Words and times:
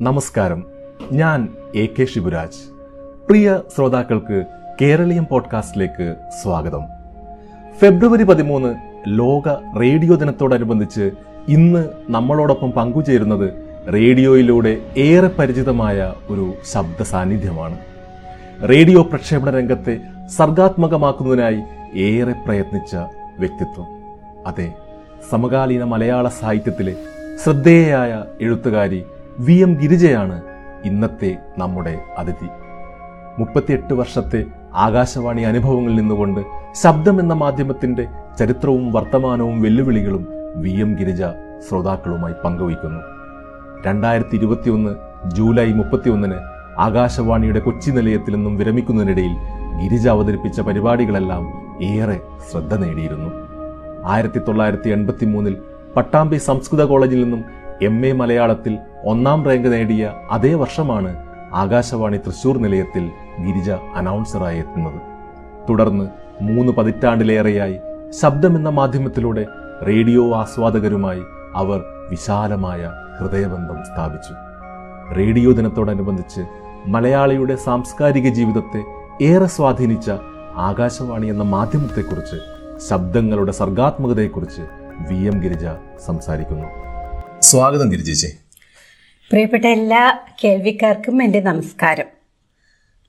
നമസ്കാരം. 0.00 0.64
ഞാൻ 1.12 1.48
A 1.74 1.86
K 1.86 2.04
Shivraj. 2.04 2.70
പ്രിയ 3.28 3.62
ശ്രോതാക്കൾക്ക് 3.76 4.44
കേരളീയം 4.80 5.26
പോഡ്കാസ്റ്റിലേക്ക് 5.30 6.14
സ്വാഗതം. 6.42 6.82
ഫെബ്രുവരി 7.78 8.22
പതിമൂന്ന് 8.22 8.74
ലോക 9.08 9.78
റേഡിയോ 9.80 10.14
ദിനത്തോടനുബന്ധിച്ച് 10.14 11.10
ഇന്ന് 11.48 11.88
നമ്മളോടൊപ്പം 12.08 12.70
പങ്കുചേരുന്നത് 12.70 13.52
റേഡിയോയിലൂടെ 13.94 14.80
ഏറെ 14.96 15.28
പരിചിതമായ 15.28 16.14
ഒരു 16.28 16.54
ശബ്ദ 16.72 17.02
സാന്നിധ്യമാണ് 17.02 17.78
റേഡിയോ 18.68 19.02
പ്രക്ഷേപണ 19.02 19.50
രംഗത്തെ 19.50 20.15
സർഗാത്മകമാക്കുന്നതിനായി 20.30 21.62
ഏറെ 21.94 22.32
പ്രയത്നിച്ച 22.32 22.96
വ്യക്തിത്വം. 23.38 23.86
അതെ 24.46 24.74
സമകാലീന 25.30 25.84
മലയാള 25.84 26.28
സാഹിത്യത്തിലെ 26.28 26.94
ശ്രദ്ധേയയായ 27.44 28.24
എഴുത്തുകാരി 28.40 29.04
വി 29.38 29.52
എം 29.52 29.74
ഗിരിജയാണ് 29.82 30.42
ഇന്നത്തെ 30.84 31.36
നമ്മുടെ 31.58 31.98
അതിഥി. 32.18 32.48
മുപ്പത്തിയെട്ട് 33.38 33.94
വർഷത്തെ 33.94 34.44
ആകാശവാണി 34.74 35.42
അനുഭവങ്ങളിൽ 35.42 35.96
നിന്നുകൊണ്ട് 35.96 36.40
ശബ്ദം 36.74 37.20
എന്ന 37.20 37.34
മാധ്യമത്തിന്റെ 37.34 38.08
ചരിത്രവും 38.38 38.92
വർത്തമാനവും 38.92 39.62
വെല്ലുവിളികളും 39.62 40.28
വി 40.56 40.70
എം 40.70 40.94
ഗിരിജ 40.94 41.22
ശ്രോതാക്കളുമായി 41.68 42.34
പങ്കുവയ്ക്കുന്നു. 42.44 43.00
രണ്ടായിരത്തി 43.86 44.36
ഇരുപത്തിയൊന്ന് 44.36 44.94
ജൂലൈ 45.30 45.72
മുപ്പത്തിയൊന്നിന് 45.72 46.38
ആകാശവാണിയുടെ 46.78 47.58
കൊച്ചി 47.58 47.90
നിലയത്തിൽ 47.90 48.34
നിന്നും 48.34 48.56
വിരമിക്കുന്നതിനിടയിൽ 48.56 49.55
ഗിരിജ 49.82 50.08
അവതരിപ്പിച്ച 50.08 50.60
പരിപാടികളെല്ലാം 50.60 51.44
ഏറെ 51.82 52.20
ശ്രദ്ധ 52.50 52.74
നേടിയിരുന്നു. 52.74 53.30
ആയിരത്തി 54.04 54.38
തൊള്ളായിരത്തി 54.38 54.88
എൺപത്തി 54.90 55.26
മൂന്നിൽ 55.26 55.56
പട്ടാമ്പി 55.96 56.36
സംസ്കൃത 56.36 56.84
കോളേജിൽ 56.84 57.22
നിന്നും 57.22 57.44
എം 57.82 58.06
എ 58.06 58.12
മലയാളത്തിൽ 58.12 58.78
ഒന്നാം 59.04 59.44
റാങ്ക് 59.44 59.72
നേടിയ 59.72 60.12
അതേ 60.30 60.54
വർഷമാണ് 60.54 61.16
ആകാശവാണി 61.54 62.16
തൃശൂർ 62.16 62.58
നിലയത്തിൽ 62.58 63.10
ഗിരിജ 63.46 63.70
അനൗൺസറായി 63.70 64.58
എത്തുന്നത്. 64.58 65.00
തുടർന്ന് 65.68 66.06
മൂന്ന് 66.42 66.72
പതിറ്റാണ്ടിലേറെയായി 66.72 67.76
ശബ്ദമെന്ന 68.22 68.68
മാധ്യമത്തിലൂടെ 68.68 69.46
റേഡിയോ 69.86 70.34
ആസ്വാദകരുമായി 70.34 71.22
അവർ 71.54 71.82
വിശാലമായ 72.10 72.90
ഹൃദയബന്ധം 73.20 73.76
സ്ഥാപിച്ചു. 73.84 74.34
റേഡിയോ 75.16 75.52
ദിനത്തോടനുബന്ധിച്ച് 75.52 76.40
മലയാളിയുടെ 76.86 77.56
സാംസ്കാരിക 77.56 78.28
ജീവിതത്തെ 78.28 78.82
ഏറെ 79.20 79.46
സ്വാധീനിച്ച 79.46 80.10
ആകാശവാണി 80.56 81.26
എന്ന 81.26 81.42
മാധ്യമത്തെക്കുറിച്ച് 81.42 82.36
ശബ്ദങ്ങളുടെ 82.88 83.52
സർഗാത്മകതയെക്കുറിച്ച് 83.52 84.60
വി 85.08 85.26
എം 85.26 85.42
ഗിരിജ 85.42 85.66
സംസാരിക്കുന്നു. 86.06 86.66
സ്വാഗതം 87.40 87.88
ഗിരിജേച്ചി. 87.88 88.26
പ്രിയപ്പെട്ട 89.30 89.66
എല്ലാ 89.66 90.18
കേൾവിക്കാർക്കും 90.44 91.22
എന്റെ 91.22 91.40
നമസ്കാരം. 91.40 92.06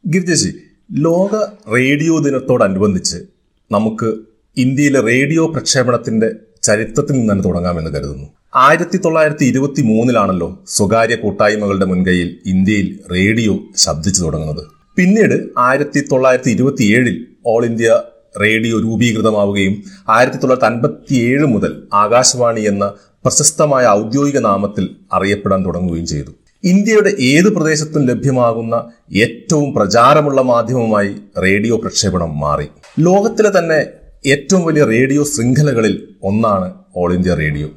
ഗിരിജേച്ചി 0.05 0.52
ലോക 0.91 1.35
റേഡിയോ 1.73 2.19
ദിനത്തോടനുബന്ധിച്ച് 2.19 3.17
നമുക്ക് 3.72 4.13
ഇന്ത്യയിലെ 4.58 5.02
റേഡിയോ 5.02 5.47
പ്രക്ഷേപണത്തിന്റെ 5.47 6.31
ചരിത്രത്തിൽ 6.61 7.16
നിന്ന് 7.16 7.33
തന്നെ 7.33 7.44
തുടങ്ങാമെന്ന് 7.44 7.94
കരുതുന്നു. 7.94 8.33
ആയിരത്തി 8.55 8.97
തൊള്ളായിരത്തി 8.97 9.45
ഇരുപത്തി 9.45 9.81
മൂന്നിലാണല്ലോ 9.81 10.63
സ്വകാര്യ 10.67 11.16
കൂട്ടായ്മകളുടെ 11.16 11.85
മുൻകൈയിൽ 11.85 12.39
ഇന്ത്യയിൽ 12.45 13.00
റേഡിയോ 13.11 13.59
ശബ്ദിച്ചു 13.75 14.22
തുടങ്ങുന്നത്. 14.23 14.77
പിന്നീട് 14.98 15.36
ആയിരത്തി 15.59 16.00
തൊള്ളായിരത്തി 16.12 16.52
ഇരുപത്തി 16.52 16.86
ഏഴിൽ 16.95 17.16
ഓൾ 17.45 17.62
ഇന്ത്യ 17.66 17.90
റേഡിയോ 18.42 18.76
രൂപീകൃതമാവുകയും 18.80 19.73
ആയിരത്തി 20.09 20.38
തൊള്ളായിരത്തി 20.38 20.70
അൻപത്തി 20.70 21.16
ഏഴ് 21.28 21.45
മുതൽ 21.45 21.72
ആകാശവാണി 22.02 22.62
എന്ന 22.62 22.86
പ്രശസ്തമായ 23.25 23.86
ഔദ്യോഗിക 24.00 24.40
നാമത്തിൽ 24.40 24.86
അറിയപ്പെടാൻ 25.14 25.59
തുടങ്ങുകയും 25.66 26.06
ചെയ്തു. 26.06 26.31
ഇന്ത്യയുടെ 26.63 27.12
ഏത് 27.30 27.50
പ്രദേശത്തും 27.56 28.03
ലഭ്യമാകുന്ന 28.06 28.75
ഏറ്റവും 29.16 29.68
പ്രചാരമുള്ള 29.74 30.41
മാധ്യമമായി 30.44 31.12
റേഡിയോ 31.38 31.75
പ്രക്ഷേപണം 31.78 32.40
മാറി. 32.40 32.68
ലോകത്തിലെ 33.00 33.52
തന്നെ 33.58 33.79
ഏറ്റവും 34.25 34.64
വലിയ 34.66 34.84
റേഡിയോ 34.85 35.24
ശൃംഖലകളിൽ 35.25 35.96
ഒന്നാണ് 36.24 36.68
All 36.96 37.12
India 37.14 37.34
Radio 37.34 37.68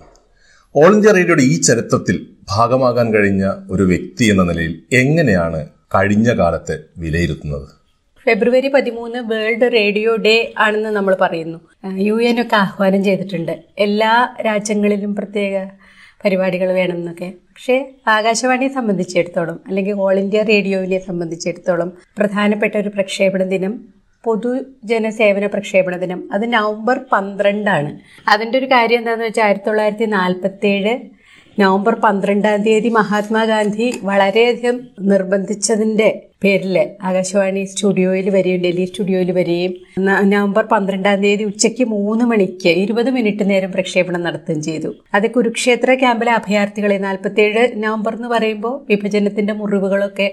All 0.75 0.91
India 0.95 1.13
റേഡിയോയുടെ 1.13 1.45
ഈ 1.45 1.57
ചരിത്രത്തിൽ 1.61 2.17
ഭാഗമാകാൻ 2.51 3.07
കഴിഞ്ഞ 3.15 3.45
ഒരു 3.71 3.83
വ്യക്തി 3.83 4.25
എന്ന 4.25 4.43
നിലയിൽ 4.43 4.73
എങ്ങനെയാണ് 4.93 5.61
കഴിഞ്ഞ 5.95 6.37
കാലത്തെ 6.37 6.79
വിലയിരുത്തുന്നത്? 6.99 7.69
ഫെബ്രുവരി 8.27 8.69
പതിമൂന്ന് 8.69 9.19
വേൾഡ് 9.19 9.73
റേഡിയോ 9.73 10.17
ഡേ 10.17 10.53
ആണെന്ന് 10.59 10.89
നമ്മൾ 10.89 11.17
പറയുന്നു. 11.21 11.59
യു 11.99 12.23
എൻ 12.23 12.41
ഒക്കെ 12.41 12.57
ആഹ്വാനം 12.57 13.05
ചെയ്തിട്ടുണ്ട്. 13.05 13.65
എല്ലാ 13.79 14.37
രാജ്യങ്ങളിലും 14.47 15.17
പ്രത്യേക 15.17 15.69
പരിപാടികൾ 16.25 16.73
വേണമെന്നൊക്കെ. 16.73 17.29
പക്ഷേ 17.29 17.89
ആകാശവാണിയെ 18.09 18.69
സംബന്ധിച്ചിടത്തോളം 18.69 19.61
അല്ലെങ്കിൽ 19.67 19.93
ഓൾ 19.93 20.19
ഇന്ത്യ 20.19 20.43
റേഡിയോയിലെ 20.43 20.99
സംബന്ധിച്ചിടത്തോളം 20.99 21.93
പ്രധാനപ്പെട്ട 22.19 22.77
ഒരു 22.77 22.89
പ്രക്ഷേപണ 22.89 23.43
ദിനം 23.43 24.01
പൊതുജന 24.25 25.09
സേവന 25.11 25.47
പ്രക്ഷേപണ 25.47 25.97
ദിനം. 25.97 26.33
അത് 26.33 26.53
നവംബർ 26.53 27.01
പന്ത്രണ്ടാണ്. 27.13 27.99
അതിന്റെ 28.31 28.59
ഒരു 28.59 28.67
കാര്യം 28.67 28.99
എന്താണെന്ന് 28.99 29.25
വെച്ചാൽ 29.25 29.45
ആയിരത്തി 29.45 29.67
തൊള്ളായിരത്തി 29.67 30.05
നാൽപ്പത്തി 30.05 30.67
ഏഴ് 30.67 30.95
നവംബർ 31.59 31.95
പന്ത്രണ്ടാം 31.95 32.63
തീയതി 32.63 32.89
മഹാത്മാഗാന്ധി 32.89 33.87
വളരെയധികം 34.03 34.77
നിർബന്ധിച്ചതിന്റെ 35.03 36.09
പേരിൽ 36.43 36.77
ആകാശവാണി 37.05 37.65
സ്റ്റുഡിയോയിൽ 37.65 38.31
വരികയും 38.31 38.63
ഡൽഹി 38.63 38.85
സ്റ്റുഡിയോയിൽ 38.85 39.31
വരികയും 39.31 39.73
നവംബർ 40.31 40.65
പന്ത്രണ്ടാം 40.65 41.19
തീയതി 41.23 41.45
ഉച്ചയ്ക്ക് 41.45 41.85
മൂന്ന് 41.85 42.25
മണിക്ക് 42.25 42.73
ഇരുപത് 42.83 43.11
മിനിറ്റ് 43.11 43.51
നേരം 43.51 43.73
പ്രക്ഷേപണം 43.73 44.23
നടത്തുകയും 44.23 44.63
ചെയ്തു. 44.63 44.91
അത് 45.15 45.31
കുരുക്ഷേത്ര 45.31 45.95
ക്യാമ്പിലെ 45.95 46.33
അഭയാർത്ഥികളെ 46.33 46.99
നാൽപ്പത്തേഴ് 46.99 47.65
നവംബർ 47.77 48.15
എന്ന് 48.15 48.29
പറയുമ്പോൾ 48.29 48.75
വിഭജനത്തിന്റെ 48.89 49.53
മുറിവുകളൊക്കെ 49.53 50.29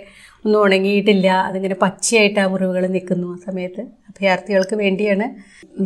ഒന്നും 0.45 0.59
ഉണങ്ങിയിട്ടില്ല. 0.65 1.27
അതിങ്ങനെ 1.47 1.75
പച്ചയായിട്ട് 1.81 2.39
ആ 2.39 2.47
മുറിവുകൾ 2.47 2.85
നിൽക്കുന്നു 2.87 3.27
ആ 3.33 3.37
സമയത്ത്. 3.47 3.81
അഭയാർത്ഥികൾക്ക് 4.09 4.75
വേണ്ടിയാണ് 4.75 5.27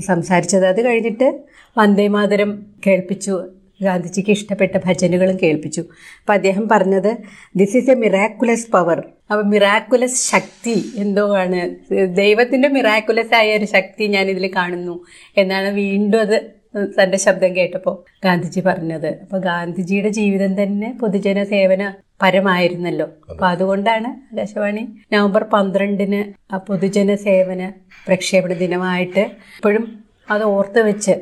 സംസാരിച്ചത്. 0.06 0.66
അത് 0.66 0.86
കഴിഞ്ഞിട്ട് 0.86 1.30
വന്ദേമാതരം 1.76 2.52
കേൾപ്പിച്ചു. 2.88 3.36
ഗാന്ധിജിക്ക് 3.82 4.32
ഇഷ്ടപ്പെട്ട 4.38 4.76
ഭജനുകളും 4.86 5.38
കേൾപ്പിച്ചു. 5.44 5.84
അപ്പം 6.22 6.34
അദ്ദേഹം 6.34 6.66
പറഞ്ഞത് 6.74 7.12
this 7.56 7.76
is 7.80 7.92
a 7.94 7.98
miraculous 8.04 8.68
power 8.76 9.00
അപ്പം 9.32 9.46
മിറാക്കുലസ് 9.54 10.20
ശക്തി 10.32 10.76
എന്തോ 11.04 11.26
ആണ് 11.42 11.60
ദൈവത്തിന്റെ 12.22 12.70
മിറാക്കുലസ് 12.78 13.36
ആയ 13.40 13.58
ഒരു 13.60 13.68
ശക്തി 13.76 14.06
ഞാൻ 14.16 14.26
ഇതിൽ 14.34 14.48
കാണുന്നു 14.58 14.96
എന്നാണ് 15.38 15.70
വീണ്ടും 15.82 16.22
അത് 16.26 16.38
തന്റെ 16.98 17.18
ശബ്ദം 17.24 17.52
കേട്ടപ്പോൾ 17.56 17.96
ഗാന്ധിജി 18.26 18.62
പറഞ്ഞത്. 18.68 19.10
അപ്പോൾ 19.24 19.40
ഗാന്ധിജിയുടെ 19.48 20.10
ജീവിതം 20.20 20.52
തന്നെ 20.62 20.90
പൊതുജന 21.02 21.40
സേവന 21.50 21.82
പരമായിരുന്നല്ലോ. 22.22 23.08
അപ്പം 23.32 23.48
അതുകൊണ്ടാണ് 23.48 24.10
ആകാശവാണി 24.32 24.84
നവംബർ 25.14 25.44
പന്ത്രണ്ടിന് 25.54 26.22
പൊതുജന 26.68 27.16
സേവന 27.26 27.62
പ്രക്ഷേപണ 28.08 28.54
ദിനമായിട്ട് 28.62 29.24
ഇപ്പോഴും 29.58 29.86
അത് 30.28 30.44
ഓർത്ത് 30.56 30.82
വെച്ച് 30.90 31.14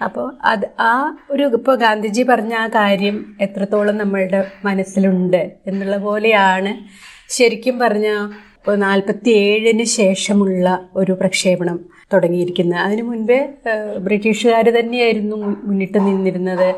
അപ്പോൾ 0.00 0.26
അത് 0.44 0.66
ആ 0.90 0.92
ഒരു 1.30 1.44
ഇപ്പോൾ 1.58 1.76
ഗാന്ധിജി 1.76 2.22
പറഞ്ഞ 2.22 2.54
ആ 2.54 2.66
കാര്യം 2.78 3.16
എത്രത്തോളം 3.40 3.96
നമ്മളുടെ 3.96 4.40
മനസ്സിലുണ്ട് 4.64 5.42
എന്നുള്ള 5.66 5.96
പോലെയാണ് 6.06 6.72
ശരിക്കും 7.36 7.78
പറഞ്ഞ 7.78 8.10
ഇപ്പോൾ 8.58 8.76
നാൽപ്പത്തി 8.78 9.30
ഏഴിന് 9.42 9.84
ശേഷമുള്ള 9.98 10.66
ഒരു 10.96 11.12
പ്രക്ഷേപണം 11.12 11.76
തുടങ്ങിയിരിക്കുന്നത്. 12.12 12.80
അതിനു 12.80 13.02
മുൻപേ 13.02 13.38
ബ്രിട്ടീഷുകാർ 13.98 14.66
തന്നെയായിരുന്നു 14.76 15.36
മുന്നിട്ട് 15.66 15.98
നിന്നിരുന്നത്. 16.06 16.68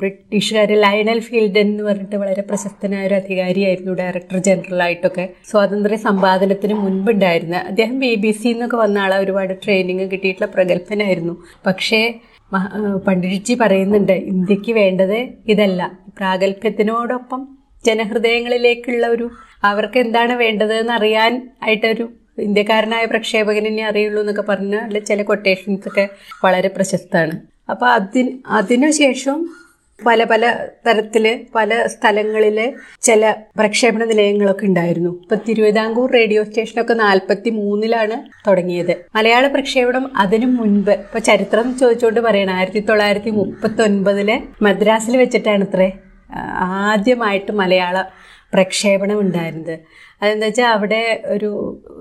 ബ്രിട്ടീഷുകാർ 0.00 0.70
ലയണൽ 0.84 1.20
ഫീൽഡ് 1.20 1.60
എന്ന് 1.64 1.82
പറഞ്ഞിട്ട് 1.82 2.16
വളരെ 2.16 2.42
പ്രശസ്തനായ 2.50 3.06
ഒരു 3.06 3.14
അധികാരിയായിരുന്നു 3.14 3.92
ഡയറക്ടർ 4.00 4.38
ജനറൽ 4.48 4.82
ആയിട്ടൊക്കെ 4.86 5.24
സ്വാതന്ത്ര്യ 5.50 5.98
സമ്പാദനത്തിന് 6.06 6.74
മുൻപുണ്ടായിരുന്ന 6.74 7.56
അദ്ദേഹം 7.70 7.96
ബി 8.04 8.12
ബി 8.24 8.32
സി 8.40 8.48
എന്നൊക്കെ 8.48 8.76
വന്ന 8.76 8.98
ആളെ 8.98 9.18
ഒരുപാട് 9.24 9.54
ട്രെയിനിങ് 9.64 10.06
കിട്ടിയിട്ടുള്ള 10.12 10.50
പ്രഗത്ഭനായിരുന്നു. 10.56 11.36
പക്ഷേ 11.66 12.02
പണ്ഡിറ്റ്ജി 13.06 13.54
പറയുന്നുണ്ട് 13.60 14.12
ഇന്ത്യയ്ക്ക് 14.12 14.72
വേണ്ടത് 14.72 15.28
ഇതല്ല. 15.48 15.98
പ്രാഗൽഭ്യത്തിനോടൊപ്പം 16.16 17.58
ജനഹൃദയങ്ങളിലേക്കുള്ള 17.86 19.06
ഒരു 19.06 19.30
അവർക്ക് 19.64 19.98
എന്താണ് 19.98 20.32
വേണ്ടത് 20.32 20.74
എന്ന് 20.74 20.92
അറിയാൻ 20.92 21.50
ആയിട്ടൊരു 21.62 22.08
ഇന്ത്യക്കാരനായ 22.38 23.04
പ്രക്ഷേപകനെ 23.04 23.84
അറിയുള്ളൂ 23.84 24.22
എന്നൊക്കെ 24.22 24.42
പറഞ്ഞ 24.42 24.98
ചില 24.98 25.22
കൊട്ടേഷൻസ് 25.22 25.88
ഒക്കെ 25.88 26.08
വളരെ 26.44 26.68
പ്രശസ്തമാണ്. 26.68 27.40
അപ്പോൾ 27.70 27.86
അതിന് 27.86 28.38
അതിനുശേഷം 28.46 29.48
പല 30.06 30.24
പല 30.24 30.44
തരത്തിൽ 30.86 31.24
പല 31.56 31.70
സ്ഥലങ്ങളിൽ 31.94 32.58
ചില 33.08 33.32
പ്രക്ഷേപണ 33.58 34.02
നിലയങ്ങളൊക്കെ 34.10 34.64
ഉണ്ടായിരുന്നു. 34.70 35.12
ഇപ്പൊ 35.22 35.36
തിരുവിതാംകൂർ 35.48 36.08
റേഡിയോ 36.18 36.42
സ്റ്റേഷനൊക്കെ 36.44 36.94
നാൽപ്പത്തി 37.04 37.50
മൂന്നിലാണ് 37.60 38.18
തുടങ്ങിയത്. 38.46 38.94
മലയാള 39.18 39.46
പ്രക്ഷേപണം 39.56 40.06
അതിനു 40.24 40.48
മുൻപ് 40.58 40.92
ഇപ്പൊ 41.06 41.18
ചരിത്രം 41.30 41.68
ചോദിച്ചുകൊണ്ട് 41.82 42.20
പറയണം 42.28 42.54
ആയിരത്തി 42.58 42.82
തൊള്ളായിരത്തി 42.90 43.32
മുപ്പത്തി 43.40 43.82
ഒൻപതിൽ 43.88 44.30
മദ്രാസിൽ 44.68 45.16
വെച്ചിട്ടാണ് 45.22 45.64
ഇത്രേ 45.68 45.90
ആദ്യമായിട്ട് 46.92 47.52
മലയാള 47.62 47.98
പ്രക്ഷേപണം 48.54 49.18
ഉണ്ടായിരുന്നത്. 49.20 49.74
അതെന്താ 50.22 50.46
വെച്ചാൽ 50.46 50.68
അവിടെ 50.72 51.02
ഒരു 51.26 51.50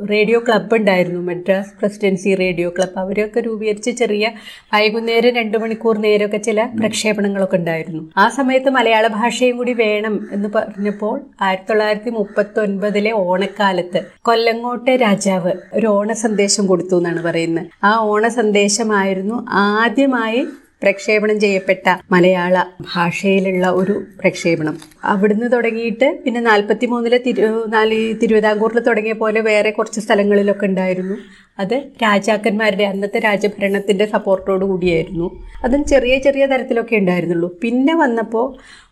റേഡിയോ 0.09 0.39
ക്ലബ്ബ് 0.39 0.75
ഉണ്ടായിരുന്നു 0.75 1.19
മദ്രാസ് 1.21 1.73
പ്രസിഡൻസി 1.81 2.31
റേഡിയോ 2.35 2.69
ക്ലബ്ബ് 2.69 2.99
അവരൊക്കെ 2.99 3.39
രൂപീകരിച്ച് 3.39 3.91
ചെറിയ 3.91 4.25
വൈകുന്നേരം 4.73 5.33
രണ്ട് 5.35 5.57
മണിക്കൂർ 5.57 5.97
നേരമൊക്കെ 5.97 6.37
ചില 6.37 6.65
പ്രക്ഷേപണങ്ങളൊക്കെ 6.79 7.57
ഉണ്ടായിരുന്നു. 7.57 8.01
ആ 8.17 8.27
സമയത്ത് 8.29 8.69
മലയാള 8.69 9.07
ഭാഷയും 9.07 9.57
കൂടി 9.57 9.73
വേണം 9.73 10.15
എന്ന് 10.31 10.49
പറഞ്ഞപ്പോൾ 10.49 11.15
ആയിരത്തി 11.41 11.69
തൊള്ളായിരത്തി 11.69 12.09
മുപ്പത്തി 12.09 12.59
ഒൻപതിലെ 12.59 13.11
ഓണക്കാലത്ത് 13.23 14.01
കൊല്ലങ്ങോട്ടെ 14.21 14.95
രാജാവ് 14.95 15.53
ഒരു 15.73 15.87
ഓണ 15.87 16.13
സന്ദേശം 16.13 16.65
കൊടുത്തു 16.67 16.97
എന്നാണ് 16.97 17.23
പറയുന്നത്. 17.23 17.67
ആ 17.83 17.93
ഓണ 18.11 18.27
സന്ദേശമായിരുന്നു 18.39 19.37
ആദ്യമായി 19.61 20.41
പ്രക്ഷേപണം 20.81 21.39
ചെയ്യപ്പെട്ട 21.39 21.87
മലയാള 22.11 22.63
ഭാഷയിലുള്ള 22.81 23.67
ഒരു 23.69 23.95
പ്രക്ഷേപണം. 24.19 24.75
അവിടുന്ന് 25.03 25.51
തുടങ്ങിയിട്ട് 25.51 26.07
പിന്നെ 26.25 26.41
നാൽപ്പത്തി 26.41 26.85
മൂന്നിലെ 26.85 27.19
നാല് 27.67 28.15
തിരുവിതാംകൂറിൽ 28.21 28.79
തുടങ്ങിയ 28.79 29.13
പോലെ 29.13 29.41
വേറെ 29.41 29.69
കുറച്ച് 29.69 29.99
സ്ഥലങ്ങളിലൊക്കെ 29.99 30.65
ഉണ്ടായിരുന്നു. 30.65 31.17
അത് 31.59 31.75
രാജാക്കന്മാരുടെ 32.03 32.83
അന്നത്തെ 32.83 33.19
രാജഭരണത്തിന്റെ 33.19 34.05
സപ്പോർട്ടോട് 34.05 34.65
കൂടിയായിരുന്നു. 34.65 35.27
അതും 35.63 35.83
ചെറിയ 35.85 36.17
ചെറിയ 36.17 36.45
തരത്തിലൊക്കെ 36.45 36.95
ഉണ്ടായിരുന്നുള്ളൂ. 36.95 37.49
പിന്നെ 37.63 37.95
വന്നപ്പോൾ 37.95 38.45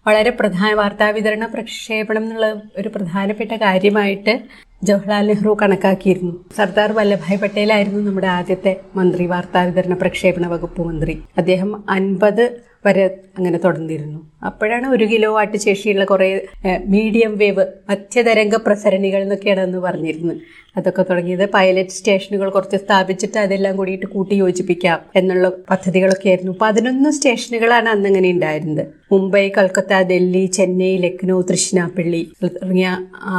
വളരെ 0.08 0.30
പ്രധാന 0.30 0.74
വാർത്താവിതരണ 0.74 1.46
പ്രക്ഷേപണം 1.46 2.24
എന്നുള്ള 2.24 2.48
ഒരു 2.78 2.90
പ്രധാനപ്പെട്ട 2.90 3.52
കാര്യമായിട്ട് 3.52 4.34
ജവഹർലാൽ 4.84 5.28
നെഹ്റു 5.28 5.58
കണക്കാക്കിയിരുന്നു. 5.62 6.34
സർദാർ 6.56 6.92
വല്ലഭായ് 6.92 7.40
പട്ടേലായിരുന്നു 7.40 8.00
നമ്മുടെ 8.00 8.28
ആദ്യത്തെ 8.28 8.80
മന്ത്രി 8.96 9.26
വാർത്താവിതരണ 9.26 9.94
പ്രക്ഷേപണ 9.94 10.48
വകുപ്പ് 10.48 10.82
മന്ത്രി. 10.82 11.24
അദ്ദേഹം 11.38 11.90
അൻപത് 11.90 12.44
വരെ 12.88 13.06
അങ്ങനെ 13.38 13.58
തുടർന്നിരുന്നു. 13.66 14.20
അപ്പോഴാണ് 14.46 14.88
ഒരു 14.96 15.06
കിലോ 15.12 15.30
വാട്ട് 15.34 15.58
ശേഷിയുള്ള 15.58 16.06
കുറേ 16.06 16.28
മീഡിയം 16.94 17.34
വേവ് 17.38 17.66
മധ്യതരംഗ 17.90 18.56
പ്രസരണികൾ 18.66 19.22
എന്നൊക്കെയാണ് 19.22 19.62
അന്ന് 19.68 19.80
പറഞ്ഞിരുന്നത്. 19.88 20.42
അതൊക്കെ 20.78 21.04
തുടങ്ങിയത് 21.10 21.44
പൈലറ്റ് 21.54 21.90
സ്റ്റേഷനുകൾ 21.90 22.48
കുറച്ച് 22.50 22.78
സ്ഥാപിച്ചിട്ട് 22.78 23.38
അതെല്ലാം 23.44 23.74
കൂടിയിട്ട് 23.78 24.06
കൂട്ടി 24.06 24.36
യോജിപ്പിക്കാം 24.36 25.00
എന്നുള്ള 25.16 25.48
പദ്ധതികളൊക്കെ 25.70 26.28
ആയിരുന്നു 26.30 26.54
പതിനൊന്ന് 26.62 27.10
സ്റ്റേഷനുകളാണ് 27.12 27.90
അന്ന് 27.90 28.08
അങ്ങനെ 28.10 28.30
ഉണ്ടായിരുന്നത്. 28.32 28.84
മുംബൈ 29.12 29.44
കൊൽക്കത്ത 29.56 29.94
ഡൽഹി 30.10 30.44
ചെന്നൈ 30.58 30.92
ലക്നൗ 30.98 31.38
തൃശ്ശിനാപ്പള്ളി 31.50 32.22
തുടങ്ങിയ 32.44 32.90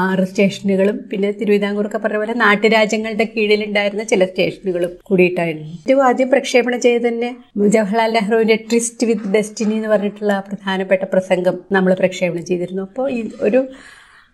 ആറ് 0.03 0.25
സ്റ്റേഷനുകളും 0.25 0.99
പിന്നെ 1.13 1.31
തിരുവിതാംകൂറൊക്കെ 1.41 1.99
പറഞ്ഞ 1.99 2.21
പോലെ 2.23 2.35
നാട്ടുരാജ്യങ്ങളുടെ 2.45 3.27
കീഴിലുണ്ടായിരുന്ന 3.37 4.05
ചില 4.05 4.25
സ്റ്റേഷനുകളും 4.25 4.93
കൂടിയിട്ടായിരുന്നു. 5.03 5.69
ഏറ്റവും 5.81 6.03
ആദ്യം 6.09 6.31
പ്രക്ഷേപണം 6.31 6.81
ചെയ്ത് 6.81 7.09
തന്നെ 7.09 7.31
ജവഹർലാൽ 7.75 8.13
നെഹ്റുവിന്റെ 8.19 8.59
ട്രിസ്റ്റ് 8.71 9.07
വിത്ത് 9.11 9.33
ഡെസ്റ്റിനി 9.39 9.77
എന്ന് 9.81 9.91
പറഞ്ഞിട്ടുള്ള 9.95 10.35
പ്രധാനപ്പെട്ട 10.49 11.05
പ്രസംഗം 11.15 11.57
നമ്മൾ 11.73 11.93
പ്രക്ഷേപണം 12.03 12.45
ചെയ്തിരുന്നു. 12.51 12.85
അപ്പോൾ 12.89 13.07
ഈ 13.19 13.21
ഒരു 13.41 13.63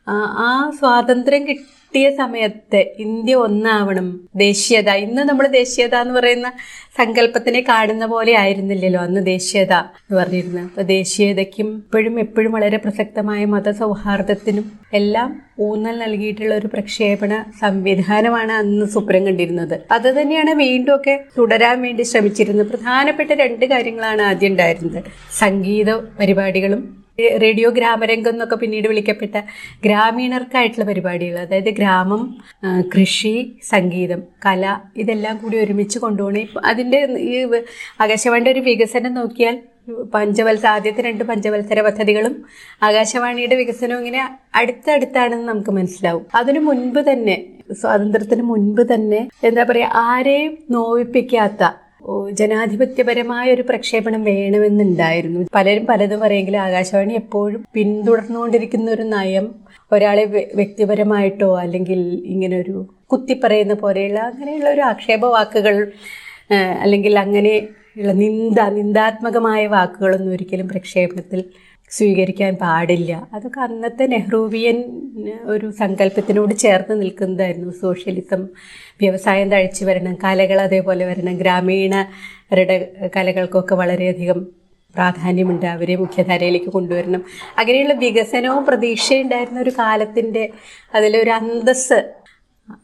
ആ 0.09 0.71
സ്വാതന്ത്ര്യം 0.79 1.49
കിട്ടിയ 1.49 2.11
സമയത്ത് 2.11 2.85
ഇന്ത്യ 2.99 3.35
ഒന്നാവണം. 3.35 4.29
ദേശീയത. 4.37 4.91
ഇന്ന് 4.91 5.23
നമ്മൾ 5.23 5.47
ദേശീയത 5.47 5.95
എന്ന് 5.95 6.15
പറയുന്ന 6.15 6.53
സങ്കല്പത്തിനെ 6.99 7.61
കാണുന്ന 7.69 8.07
പോലെ 8.07 8.35
ആയിരുന്നില്ലല്ലോ 8.37 9.01
അന്ന് 9.01 9.27
ദേശീയത 9.27 9.73
എന്ന് 9.73 10.17
പറഞ്ഞിരുന്നത് 10.17 10.65
അപ്പോൾ 10.65 10.83
ദേശീയതയ്ക്കും 10.83 11.77
ഇപ്പോഴും 11.77 12.21
എപ്പോഴും 12.21 12.53
വളരെ 12.53 12.77
പ്രസക്തമായ 12.77 13.45
മതസൗഹാർദ്ദത്തിനും 13.45 14.73
എല്ലാം 14.93 15.43
ഊന്നൽ 15.61 15.99
നൽകിയിട്ടുള്ള 15.99 16.55
ഒരു 16.55 16.67
പ്രക്ഷേപണ 16.67 17.45
സംവിധാനമാണ് 17.61 18.53
അന്ന് 18.53 18.87
സുപ്രം 18.87 19.27
കണ്ടിരുന്നത്. 19.27 19.81
അത് 19.91 20.21
തന്നെയാണ് 20.21 20.51
വീണ്ടും 20.51 20.95
ഒക്കെ 20.95 21.25
തുടരാൻ 21.39 21.83
വേണ്ടി 21.83 22.03
ശ്രമിച്ചിരുന്നത്. 22.03 22.67
പ്രധാനപ്പെട്ട 22.67 23.33
രണ്ട് 23.33 23.65
കാര്യങ്ങളാണ് 23.65 24.23
ആദ്യം 24.23 24.51
ഉണ്ടായിരുന്നത്. 24.51 25.05
സംഗീത 25.39 25.95
പരിപാടികളും 25.95 27.04
റേഡിയോ 27.19 27.71
ഗ്രാമരംഗം 27.71 28.31
എന്നൊക്കെ 28.31 28.57
പിന്നീട് 28.57 28.89
വിളിക്കപ്പെട്ട 28.89 29.37
ഗ്രാമീണർക്കായിട്ടുള്ള 29.85 30.85
പരിപാടികൾ 30.85 31.39
അതായത് 31.39 31.71
ഗ്രാമം 31.75 32.23
കൃഷി 32.95 33.35
സംഗീതം 33.63 34.23
കല 34.47 34.63
ഇതെല്ലാം 34.97 35.37
കൂടി 35.43 35.57
ഒരുമിച്ച് 35.59 35.99
കൊണ്ടുപോകണം. 35.99 36.33
അതിന്റെ 36.65 37.01
ഈ 37.29 37.37
ആകാശവാണിയുടെ 38.01 38.51
ഒരു 38.51 38.61
വികസനം 38.61 39.15
നോക്കിയാൽ 39.15 39.57
പഞ്ചവത്സര 40.13 40.69
ആദ്യത്തെ 40.69 41.03
രണ്ട് 41.03 41.25
പഞ്ചവത്സര 41.25 41.81
പദ്ധതികളും 41.81 42.35
ആകാശവാണിയുടെ 42.83 43.57
വികസനവും 43.57 44.01
ഇങ്ങനെ 44.01 44.23
അടുത്തടുത്താണെന്ന് 44.55 45.49
നമുക്ക് 45.49 45.71
മനസ്സിലാവും. 45.71 46.25
അതിനു 46.35 46.61
മുൻപ് 46.61 47.01
തന്നെ 47.11 47.37
സ്വാതന്ത്ര്യത്തിന് 47.81 48.43
മുൻപ് 48.43 48.83
തന്നെ 48.93 49.21
എന്താ 49.45 49.63
പറയുക 49.63 49.91
ആരെയും 50.07 50.59
നോവിപ്പിക്കാത്ത 50.71 51.63
ജനാധിപത്യപരമായ 52.33 53.47
ഒരു 53.53 53.63
പ്രക്ഷേപണം 53.63 54.23
വേണമെന്നുണ്ടായിരുന്നു. 54.25 55.41
പലരും 55.55 55.85
പലതും 55.87 56.21
പറയെങ്കിലും 56.21 56.61
ആകാശവാണി 56.61 57.15
എപ്പോഴും 57.15 57.61
പിന്തുടർന്നുകൊണ്ടിരിക്കുന്ന 57.75 58.91
ഒരു 58.91 59.03
നയം 59.09 59.47
ഒരാളെ 59.93 60.25
വ്യക്തിപരമായിട്ടോ 60.55 61.51
അല്ലെങ്കിൽ 61.59 62.01
ഇങ്ങനെ 62.25 62.57
ഒരു 62.61 62.75
കുത്തിപ്പറയുന്ന 63.13 63.75
പോലെയുള്ള 63.75 64.21
അങ്ങനെയുള്ള 64.21 64.69
ഒരു 64.71 64.81
ആക്ഷേപ 64.83 65.25
വാക്കുകൾ 65.27 65.77
അല്ലെങ്കിൽ 66.83 67.19
അങ്ങനെ 67.19 67.55
ഉള്ള 67.97 68.13
നിന്ദ 68.15 68.61
നിന്ദാത്മകമായ 68.71 69.67
വാക്കുകളൊന്നും 69.67 70.33
ഒരിക്കലും 70.33 70.69
പ്രക്ഷേപണത്തിൽ 70.69 71.41
സ്വീകരിക്കാൻ 71.91 72.55
പാടില്ല. 72.57 73.29
അതൊക്കെ 73.33 73.61
അന്നത്തെ 73.61 74.07
നെഹ്റൂവിയൻ 74.07 74.79
ഒരു 75.45 75.71
സങ്കല്പത്തിനോട് 75.71 76.55
ചേർന്ന് 76.55 77.01
നിൽക്കുന്നതായിരുന്നു. 77.03 77.71
സോഷ്യലിസം 77.81 78.49
വ്യവസായം 79.01 79.51
തഴച്ചു 79.51 79.85
വരണം 79.85 80.15
കലകൾ 80.25 80.61
അതേപോലെ 80.61 81.07
വരണം. 81.07 81.37
ഗ്രാമീണരുടെ 81.37 82.77
കലകൾക്കൊക്കെ 83.17 83.75
വളരെയധികം 83.75 84.47
പ്രാധാന്യമുണ്ട്. 84.95 85.67
അവരെ 85.67 85.97
മുഖ്യധാരയിലേക്ക് 85.97 86.71
കൊണ്ടുവരണം. 86.71 87.25
അങ്ങനെയുള്ള 87.59 87.95
വികസനവും 87.95 88.67
പ്രതീക്ഷയുണ്ടായിരുന്ന 88.67 89.61
ഒരു 89.61 89.73
കാലത്തിന്റെ 89.79 90.51
അതിലൊരു 90.95 91.31
അന്തസ് 91.31 91.99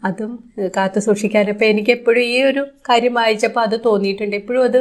അതും 0.04 0.32
കാത്തു 0.76 1.00
സൂക്ഷിക്കാൻ 1.00 1.50
അപ്പോൾ 1.50 1.64
എനിക്ക് 1.64 1.90
എപ്പോഴും 1.90 2.22
ഈ 2.22 2.42
ഒരു 2.42 2.66
കാര്യം 2.88 3.14
വായിച്ചപ്പോൾ 3.14 3.60
അത് 3.60 3.80
തോന്നിയിട്ടുണ്ട്. 3.84 4.36
എപ്പോഴും 4.36 4.64
അത് 4.64 4.80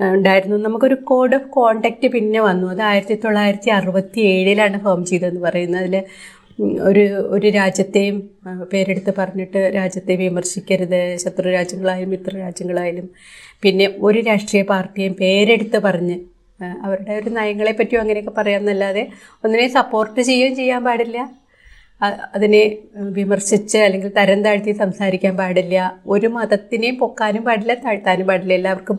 ഉണ്ടായിരുന്നു. 0.00 0.56
നമുക്കൊരു 0.56 0.94
കോഡ് 0.94 1.34
ഓഫ് 1.34 1.48
കോണ്ടാക്റ്റ് 1.50 2.08
പിന്നെ 2.08 2.40
വന്നു. 2.40 2.70
അത് 2.70 2.82
ആയിരത്തി 2.82 3.14
തൊള്ളായിരത്തി 3.14 3.70
അറുപത്തി 3.70 4.20
ഏഴിലാണ് 4.20 4.78
ഫോം 4.84 5.04
ചെയ്തതെന്ന് 5.04 5.40
പറയുന്നത്. 5.40 5.82
അതിൽ 5.82 5.96
ഒരു 6.80 7.04
ഒരു 7.28 7.48
രാജ്യത്തെയും 7.48 8.16
പേരെടുത്ത് 8.72 9.14
പറഞ്ഞിട്ട് 9.18 9.70
രാജ്യത്തെ 9.74 10.16
വിമർശിക്കരുത്. 10.16 11.16
ശത്രു 11.16 11.50
രാജ്യങ്ങളായാലും 11.50 12.10
മിത്ര 12.10 12.36
രാജ്യങ്ങളായാലും. 12.36 13.08
പിന്നെ 13.62 13.86
ഒരു 13.98 14.20
രാഷ്ട്രീയ 14.20 14.62
പാർട്ടിയും 14.62 15.12
പേരെടുത്ത് 15.12 15.78
പറഞ്ഞ് 15.78 16.16
അവരുടെ 16.84 17.12
ഒരു 17.12 17.30
നയങ്ങളെ 17.30 17.72
പറ്റിയും 17.72 18.00
അങ്ങനെയൊക്കെ 18.00 18.30
പറയാമെന്നല്ലാതെ 18.30 19.02
ഒന്നിനെ 19.44 19.68
സപ്പോർട്ട് 19.68 20.20
ചെയ്യുകയും 20.20 20.54
ചെയ്യാൻ 20.56 20.84
പാടില്ല. 20.84 21.18
അതിനെ 22.34 22.62
വിമർശിച്ച് 23.18 23.78
അല്ലെങ്കിൽ 23.78 24.10
തരം 24.16 24.42
താഴ്ത്തി 24.42 24.72
സംസാരിക്കാൻ 24.72 25.34
പാടില്ല. 25.36 25.76
ഒരു 26.06 26.28
മതത്തിനെയും 26.36 26.96
പൊക്കാനും 27.02 27.42
പാടില്ല 27.48 27.74
താഴ്ത്താനും 27.84 28.26
പാടില്ല. 28.26 28.54
എല്ലാവർക്കും 28.54 28.98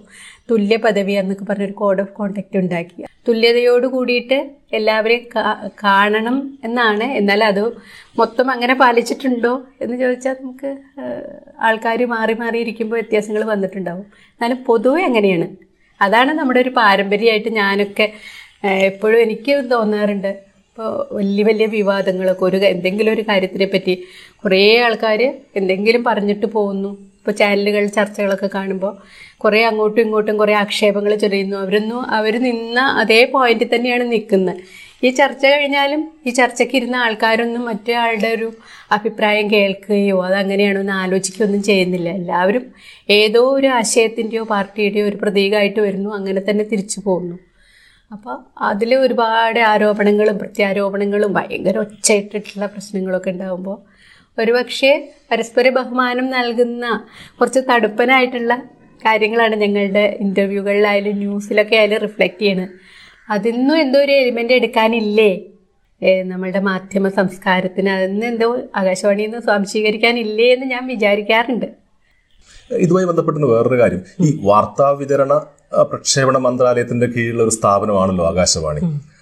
തുല്യ 0.51 0.75
പദവി 0.85 1.13
എന്നൊക്കെ 1.21 1.45
പറഞ്ഞൊരു 1.49 1.75
കോഡ് 1.81 2.01
ഓഫ് 2.01 2.13
കോണ്ടാക്ട് 2.19 2.57
ഉണ്ടാക്കി. 2.57 3.03
തുല്യതയോട് 3.27 3.87
കൂടിയിട്ട് 3.87 4.37
എല്ലാവരെയും 4.77 5.25
കാണണം 5.83 6.37
എന്നാണ്. 6.63 7.03
എന്നാൽ 7.19 7.43
അത് 7.43 7.61
മൊത്തം 8.19 8.47
അങ്ങനെ 8.51 8.73
പാലിച്ചിട്ടുണ്ടോ 8.73 9.53
എന്ന് 9.81 9.97
ചോദിച്ചാൽ 10.03 10.35
നമുക്ക് 10.41 10.71
ആൾക്കാർ 11.67 12.01
മാറി 12.15 12.33
മാറി 12.33 12.57
ഇരിക്കുമ്പോൾ 12.59 12.97
വ്യത്യാസങ്ങൾ 13.01 13.43
വന്നിട്ടുണ്ടാവും. 13.53 14.05
എന്നാലും 14.33 14.59
പൊതുവെ 14.69 15.03
അങ്ങനെയാണ്. 15.09 15.47
അതാണ് 16.01 16.31
നമ്മുടെ 16.39 16.59
ഒരു 16.59 16.71
പാരമ്പര്യമായിട്ട് 16.79 17.49
ഞാനൊക്കെ 17.61 18.07
എപ്പോഴും 18.89 19.19
എനിക്ക് 19.21 19.53
തോന്നാറുണ്ട്. 19.71 20.52
ഇപ്പോൾ 20.77 21.15
വലിയ 21.15 21.43
വലിയ 21.43 21.65
വിവാദങ്ങളൊക്കെ 21.65 22.45
ഒരു 22.45 22.57
എന്തെങ്കിലും 22.57 23.13
ഒരു 23.13 23.21
കാര്യത്തിനെ 23.21 23.65
പറ്റി 23.73 23.93
കുറേ 24.43 24.77
ആൾക്കാർ 24.81 25.21
എന്തെങ്കിലും 25.55 26.03
പറഞ്ഞിട്ട് 26.03 26.45
പോകുന്നു. 26.45 26.91
ഇപ്പോൾ 27.19 27.31
ചാനലുകൾ 27.31 27.85
ചർച്ചകളൊക്കെ 27.85 28.49
കാണുമ്പോൾ 28.55 28.93
കുറേ 29.37 29.63
അങ്ങോട്ടും 29.63 30.01
ഇങ്ങോട്ടും 30.01 30.37
കുറേ 30.37 30.53
ആക്ഷേപങ്ങൾ 30.53 31.15
ചൊരിയുന്നു 31.15 31.57
അവരൊന്നും 31.57 32.01
അവർ 32.11 32.33
നിന്ന 32.37 32.79
അതേ 32.79 33.25
പോയിന്റിൽ 33.25 33.69
തന്നെയാണ് 33.75 34.11
നിൽക്കുന്നത്. 34.11 34.57
ഈ 35.03 35.09
ചർച്ച 35.09 35.45
കഴിഞ്ഞാലും 35.45 36.11
ഈ 36.25 36.29
ചർച്ചയ്ക്ക് 36.29 36.75
ഇരുന്ന 36.75 36.95
ആൾക്കാരൊന്നും 36.95 37.65
മറ്റേ 37.65 37.95
ഒരു 38.33 38.53
അഭിപ്രായം 38.91 39.51
കേൾക്കുകയോ 39.51 40.25
അതങ്ങനെയാണോ 40.25 40.79
എന്ന് 40.79 40.93
ആലോചിക്കുകയൊന്നും 40.93 41.63
ചെയ്യുന്നില്ല. 41.63 42.09
എല്ലാവരും 42.09 42.65
ഏതോ 43.09 43.41
ഒരു 43.51 43.67
ആശയത്തിന്റെയോ 43.67 44.43
പാർട്ടിയുടെയോ 44.43 45.07
ഒരു 45.07 45.15
പ്രതീകമായിട്ട് 45.15 45.79
വരുന്നു. 45.79 46.09
അങ്ങനെ 46.09 46.43
തന്നെ 46.49 46.65
തിരിച്ചു 46.71 47.01
പോകുന്നു. 47.05 47.52
അപ്പോൾ 48.13 48.35
അതിൽ 48.61 48.95
ഒരുപാട് 48.95 49.59
ആരോപണങ്ങളും 49.59 50.37
പ്രത്യാരോപണങ്ങളും 50.37 51.33
ഭയങ്കര 51.33 51.77
ഒച്ചയിട്ടിട്ടുള്ള 51.77 52.65
പ്രശ്നങ്ങളൊക്കെ 52.65 53.31
ഉണ്ടാകുമ്പോൾ 53.31 53.77
ഒരുപക്ഷെ 54.37 54.91
പരസ്പര 55.31 55.69
ബഹുമാനം 55.69 56.29
നൽകുന്ന 56.29 56.85
കുറച്ച് 57.39 57.59
തടുപ്പനായിട്ടുള്ള 57.59 58.53
കാര്യങ്ങളാണ് 59.05 59.55
ഞങ്ങളുടെ 59.55 60.17
ഇന്റർവ്യൂകളിലായാലും 60.19 61.17
ന്യൂസിലൊക്കെ 61.17 61.75
ആയാലും 61.75 61.97
റിഫ്ലക്റ്റ് 61.97 62.39
ചെയ്യണത്. 62.39 62.69
അതിന്നും 63.29 63.75
എന്തോ 63.77 63.99
ഒരു 63.99 64.11
എലിമെന്റ് 64.11 64.53
എടുക്കാനില്ലേ? 64.53 65.31
നമ്മളുടെ 66.25 66.59
മാധ്യമ 66.59 67.09
സംസ്കാരത്തിന് 67.09 67.89
അതിന്ന് 67.89 68.25
എന്തോ 68.25 68.47
ആകാശവാണിയിൽ 68.75 69.29
നിന്ന് 69.29 69.41
സ്വാംശീകരിക്കാനില്ലേ 69.43 70.47
എന്ന് 70.53 70.65
ഞാൻ 70.65 70.83
വിചാരിക്കാറുണ്ട്. 70.87 71.67
ഇതുമായി 72.81 73.05
ബന്ധപ്പെട്ടുന്ന 73.05 73.47
വേറൊരു 73.47 73.79
കാര്യം. 73.79 74.01
ഈ 74.21 74.29
വാർത്താ 74.43 74.89
വിതരണ 75.01 75.33
പ്രക്ഷേപണ 75.91 76.37
മന്ത്രാലയത്തിന്റെ 76.37 77.07
കീഴിലുള്ള 77.07 77.43
ഒരു 77.43 77.49
സ്ഥാപനമാണല്ലോ 77.49 78.23
ആകാശവാണി. 78.31 78.81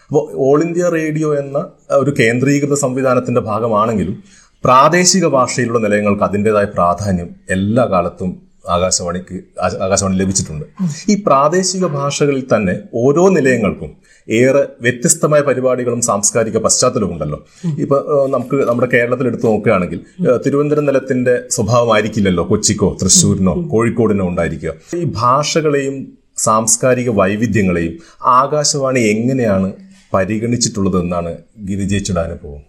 അപ്പോൾ 0.10 0.24
ഓൾ 0.46 0.64
ഇന്ത്യ 0.64 0.86
റേഡിയോ 0.90 1.36
എന്ന 1.36 1.58
ഒരു 1.96 2.12
കേന്ദ്രീകൃത 2.20 2.76
സംവിധാനത്തിന്റെ 2.76 3.42
ഭാഗമാണെങ്കിലും 3.42 4.16
പ്രാദേശിക 4.64 5.26
ഭാഷയിലുള്ള 5.28 5.80
നിലയങ്ങൾക്ക് 5.80 6.24
അതിന്റെതായ 6.24 6.66
പ്രാധാന്യം 6.76 7.30
എല്ലാ 7.50 7.86
കാലത്തും 7.86 8.32
ആകാശവാണിക്ക് 8.74 9.38
ആകാശവാണി 9.84 10.18
ലഭിച്ചിട്ടുണ്ട്. 10.18 10.66
ഈ 11.10 11.24
പ്രാദേശിക 11.28 11.86
ഭാഷകളിൽ 11.96 12.44
തന്നെ 12.54 12.76
ഓരോ 12.96 13.30
നിലയങ്ങൾക്കും 13.30 13.92
ഏറെ 14.30 14.68
വ്യത്യസ്തമായ 14.82 15.42
പരിപാടികളും 15.42 16.02
സാംസ്കാരിക 16.02 16.58
പശ്ചാത്തലവും 16.58 17.14
ഉണ്ടല്ലോ. 17.14 17.40
ഇപ്പൊ 17.80 18.28
നമുക്ക് 18.30 18.56
നമ്മുടെ 18.56 18.90
കേരളത്തിൽ 18.94 19.28
എടുത്തു 19.28 19.46
നോക്കുകയാണെങ്കിൽ 19.48 20.00
തിരുവനന്തപുരം 20.46 20.86
നിലത്തിന്റെ 20.86 21.36
സ്വഭാവമായിരിക്കില്ലല്ലോ 21.50 22.48
കൊച്ചിക്കോ 22.50 22.98
തൃശ്ശൂരിനോ 23.02 23.54
കോഴിക്കോടിനോ 23.74 24.28
ഉണ്ടായിരിക്കുക. 24.28 24.74
ഈ 24.96 25.04
ഭാഷകളെയും 25.04 26.18
സാംസ്കാരിക 26.38 27.10
വൈവിധ്യങ്ങളെയും 27.10 27.94
ആകാശവാണി 28.40 29.00
എങ്ങനെയാണ് 29.00 29.74
പരിഗണിച്ചിട്ടുള്ളത് 30.14 31.02
എന്നാണ് 31.04 31.38
ഗിരിജയിച്ചുടെ 31.70 32.22
അനുഭവം? 32.22 32.62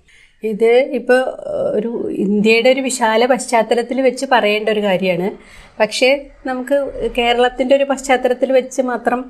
ഇത് 0.45 0.71
ഇപ്പോൾ 0.95 1.21
ഒരു 1.79 2.11
ഇന്ത്യയുടെ 2.11 2.71
ഒരു 2.71 2.81
വിശാല 2.81 3.27
പശ്ചാത്തലത്തിൽ 3.27 4.01
വെച്ച് 4.01 4.27
പറയേണ്ട 4.33 4.69
ഒരു 4.69 4.81
കാര്യമാണ്. 4.81 5.29
പക്ഷേ 5.81 6.27
നമുക്ക് 6.47 6.93
കേരളത്തിന്റെ 7.19 7.77
ഒരു 7.77 7.85
പശ്ചാത്തലത്തിൽ 7.85 8.53
വെച്ച് 8.53 8.83
മാത്രം 8.83 9.25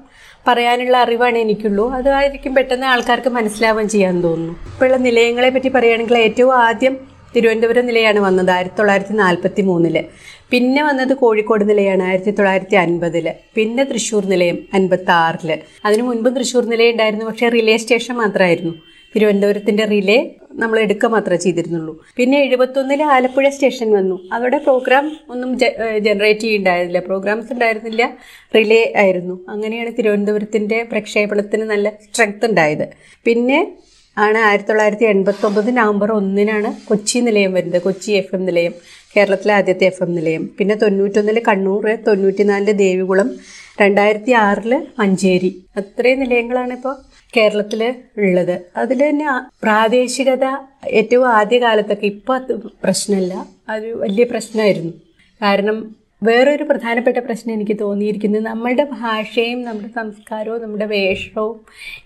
പറയാനുള്ള 0.46 0.96
അറിവാണ് 1.04 1.38
എനിക്കുള്ളൂ. 1.44 1.84
അതായിരിക്കും 1.99 2.52
പെട്ടെന്ന് 2.54 2.87
ആൾക്കാർക്ക് 2.92 3.30
മനസ്സിലാവാൻ 3.38 3.87
ചെയ്യാൻ 3.94 4.16
തോന്നുന്നു. 4.26 4.54
ഇപ്പോഴുള്ള 4.72 4.99
നിലയങ്ങളെ 5.08 5.50
പറ്റി 5.56 5.70
പറയുകയാണെങ്കിൽ 5.76 6.18
ഏറ്റവും 6.26 6.54
ആദ്യം 6.66 6.94
തിരുവനന്തപുരം 7.34 7.87
നിലയാണ് 7.87 8.20
വന്നത് 8.20 8.50
ആയിരത്തി 8.54 8.78
തൊള്ളായിരത്തി 8.78 9.14
നാൽപ്പത്തി 9.20 9.62
മൂന്നിൽ 9.62 9.96
പിന്നെ 10.52 10.80
വന്നത് 10.82 11.12
കോഴിക്കോട് 11.14 11.62
നിലയാണ് 11.70 12.02
ആയിരത്തി 12.02 12.30
തൊള്ളായിരത്തി 12.30 12.76
അൻപതിൽ 12.76 13.26
പിന്നെ 13.56 13.82
തൃശ്ശൂർ 13.84 14.25
നിലയം 14.25 14.58
അൻപത്തി 14.75 15.12
ആറിൽ 15.18 15.50
അതിനു 15.84 16.02
മുൻപ് 16.02 16.28
തൃശ്ശൂർ 16.37 16.64
നിലയുണ്ടായിരുന്നു 16.64 17.26
പക്ഷേ 17.26 17.49
റിലേ 17.49 17.76
സ്റ്റേഷൻ 17.76 18.16
മാത്രമായിരുന്നു. 18.16 18.75
തിരുവനന്തപുരത്തിന്റെ 19.14 19.85
റിലേ 19.92 20.19
നമ്മൾ 20.62 20.78
എടുക്കുക 20.85 21.09
മാത്രമേ 21.14 21.38
ചെയ്തിരുന്നുള്ളൂ. 21.45 21.92
പിന്നെ 22.19 22.38
എഴുപത്തൊന്നിൽ 22.47 23.02
ആലപ്പുഴ 23.14 23.49
സ്റ്റേഷൻ 23.54 23.88
വന്നു. 23.99 24.16
അവിടെ 24.37 24.59
പ്രോഗ്രാം 24.66 25.04
ഒന്നും 25.33 25.50
ജനറേറ്റ് 26.07 26.40
ചെയ്യുന്നുണ്ടായിരുന്നില്ല 26.40 27.00
പ്രോഗ്രാംസ് 27.09 27.52
ഉണ്ടായിരുന്നില്ല. 27.54 28.02
റിലേ 28.57 28.83
ആയിരുന്നു. 29.02 29.37
അങ്ങനെയാണ് 29.49 29.92
തിരുവനന്തപുരത്തിന്റെ 29.99 30.78
പ്രക്ഷേപണത്തിന് 30.92 31.66
നല്ല 31.73 31.88
സ്ട്രെങ്ത് 32.07 32.47
ഉണ്ടായത്. 32.50 32.87
പിന്നെ 33.26 33.59
ആണ് 34.16 34.38
ആയിരത്തി 34.38 34.69
തൊള്ളായിരത്തി 34.69 35.07
എൺപത്തി 35.12 35.47
ഒമ്പത് 35.47 35.71
നവംബർ 35.76 36.09
ഒന്നിനാണ് 36.12 36.71
കൊച്ചി 36.88 37.19
നിലയം 37.19 37.52
വരുന്നത്. 37.57 37.83
കൊച്ചി 37.83 38.11
എഫ് 38.12 38.35
എം 38.35 38.42
നിലയം. 38.49 38.75
കേരളത്തിലെ 39.14 39.52
ആദ്യത്തെ 39.54 39.87
എഫ് 39.87 40.02
എം 40.02 40.11
നിലയം. 40.14 40.42
പിന്നെ 40.59 40.75
തൊണ്ണൂറ്റൊന്നിൽ 40.75 41.38
കണ്ണൂർ 41.49 41.87
തൊണ്ണൂറ്റിനാലിൽ 42.09 42.73
ദേവികുളം 42.85 43.31
രണ്ടായിരത്തി 43.81 44.33
ആറിൽ 44.47 44.73
മഞ്ചേരി. 44.99 45.50
അത്രയും 45.81 46.21
നിലയങ്ങളാണ് 46.21 46.73
ഇപ്പോൾ 46.78 46.95
കേരളത്തിൽ 47.36 47.82
ഉള്ളത്. 48.18 48.54
അതിൽ 48.76 49.08
തന്നെ 49.08 49.26
പ്രാദേശികത 49.62 50.46
ഏറ്റവും 50.90 51.28
ആദ്യ 51.28 51.58
കാലത്തൊക്കെ 51.58 52.06
ഇപ്പോൾ 52.06 52.34
അത് 52.34 52.52
പ്രശ്നമല്ല 52.84 53.34
അത് 53.68 53.86
വലിയ 54.04 54.24
പ്രശ്നമായിരുന്നു. 54.24 54.92
കാരണം 55.40 55.78
വേറൊരു 56.22 56.64
പ്രധാനപ്പെട്ട 56.64 57.18
പ്രശ്നം 57.18 57.52
എനിക്ക് 57.54 57.74
തോന്നിയിരിക്കുന്നത് 57.80 58.42
നമ്മളുടെ 58.42 58.84
ഭാഷയും 59.00 59.60
നമ്മുടെ 59.62 59.88
സംസ്കാരവും 59.96 60.62
നമ്മുടെ 60.62 60.86
വേഷവും 60.86 61.56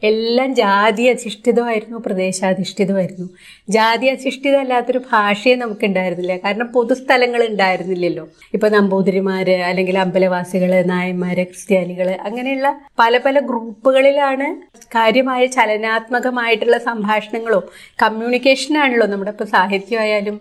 എല്ലാം 0.02 0.50
ജാതി 0.54 1.04
അധിഷ്ഠിതമായിരുന്നു 1.08 1.98
പ്രദേശാധിഷ്ഠിതമായിരുന്നു. 1.98 3.26
ജാതി 3.68 4.06
അധിഷ്ഠിതമല്ലാത്തൊരു 4.06 5.00
ഭാഷയെ 5.12 5.56
നമുക്ക് 5.56 5.84
ഉണ്ടായിരുന്നില്ല 5.84 6.36
കാരണം 6.44 6.66
പൊതുസ്ഥലങ്ങൾ 6.66 7.42
ഉണ്ടായിരുന്നില്ലല്ലോ. 7.48 8.24
ഇപ്പൊ 8.54 8.68
നമ്പൂതിരിമാര് 8.68 9.56
അല്ലെങ്കിൽ 9.68 9.98
അമ്പലവാസികൾ 9.98 10.72
നായന്മാര് 10.86 11.44
ക്രിസ്ത്യാനികൾ 11.46 12.10
അങ്ങനെയുള്ള 12.28 12.68
പല 12.98 13.20
പല 13.24 13.38
ഗ്രൂപ്പുകളിലാണ് 13.40 14.48
കാര്യമായ 14.96 15.46
ചലനാത്മകമായിട്ടുള്ള 15.46 16.78
സംഭാഷണങ്ങളോ 16.78 17.62
കമ്മ്യൂണിക്കേഷനാണല്ലോ 18.02 19.06
നമ്മുടെ 19.06 19.30
ഇപ്പോൾ 19.30 19.44
സാഹിത്യമായാലും 19.44 20.36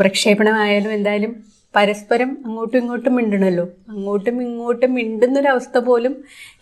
പ്രക്ഷേപണമായാലും 0.00 0.92
എന്തായാലും 0.92 1.32
പരസ്പരം 1.74 2.30
അങ്ങോട്ടും 2.46 2.78
ഇങ്ങോട്ടും 2.78 3.14
മിണ്ടണല്ലോ. 3.16 3.64
അങ്ങോട്ടും 3.88 4.42
ഇങ്ങോട്ടും 4.42 4.94
മിണ്ടുന്നൊരവസ്ഥ 4.94 5.78
പോലും 5.78 6.14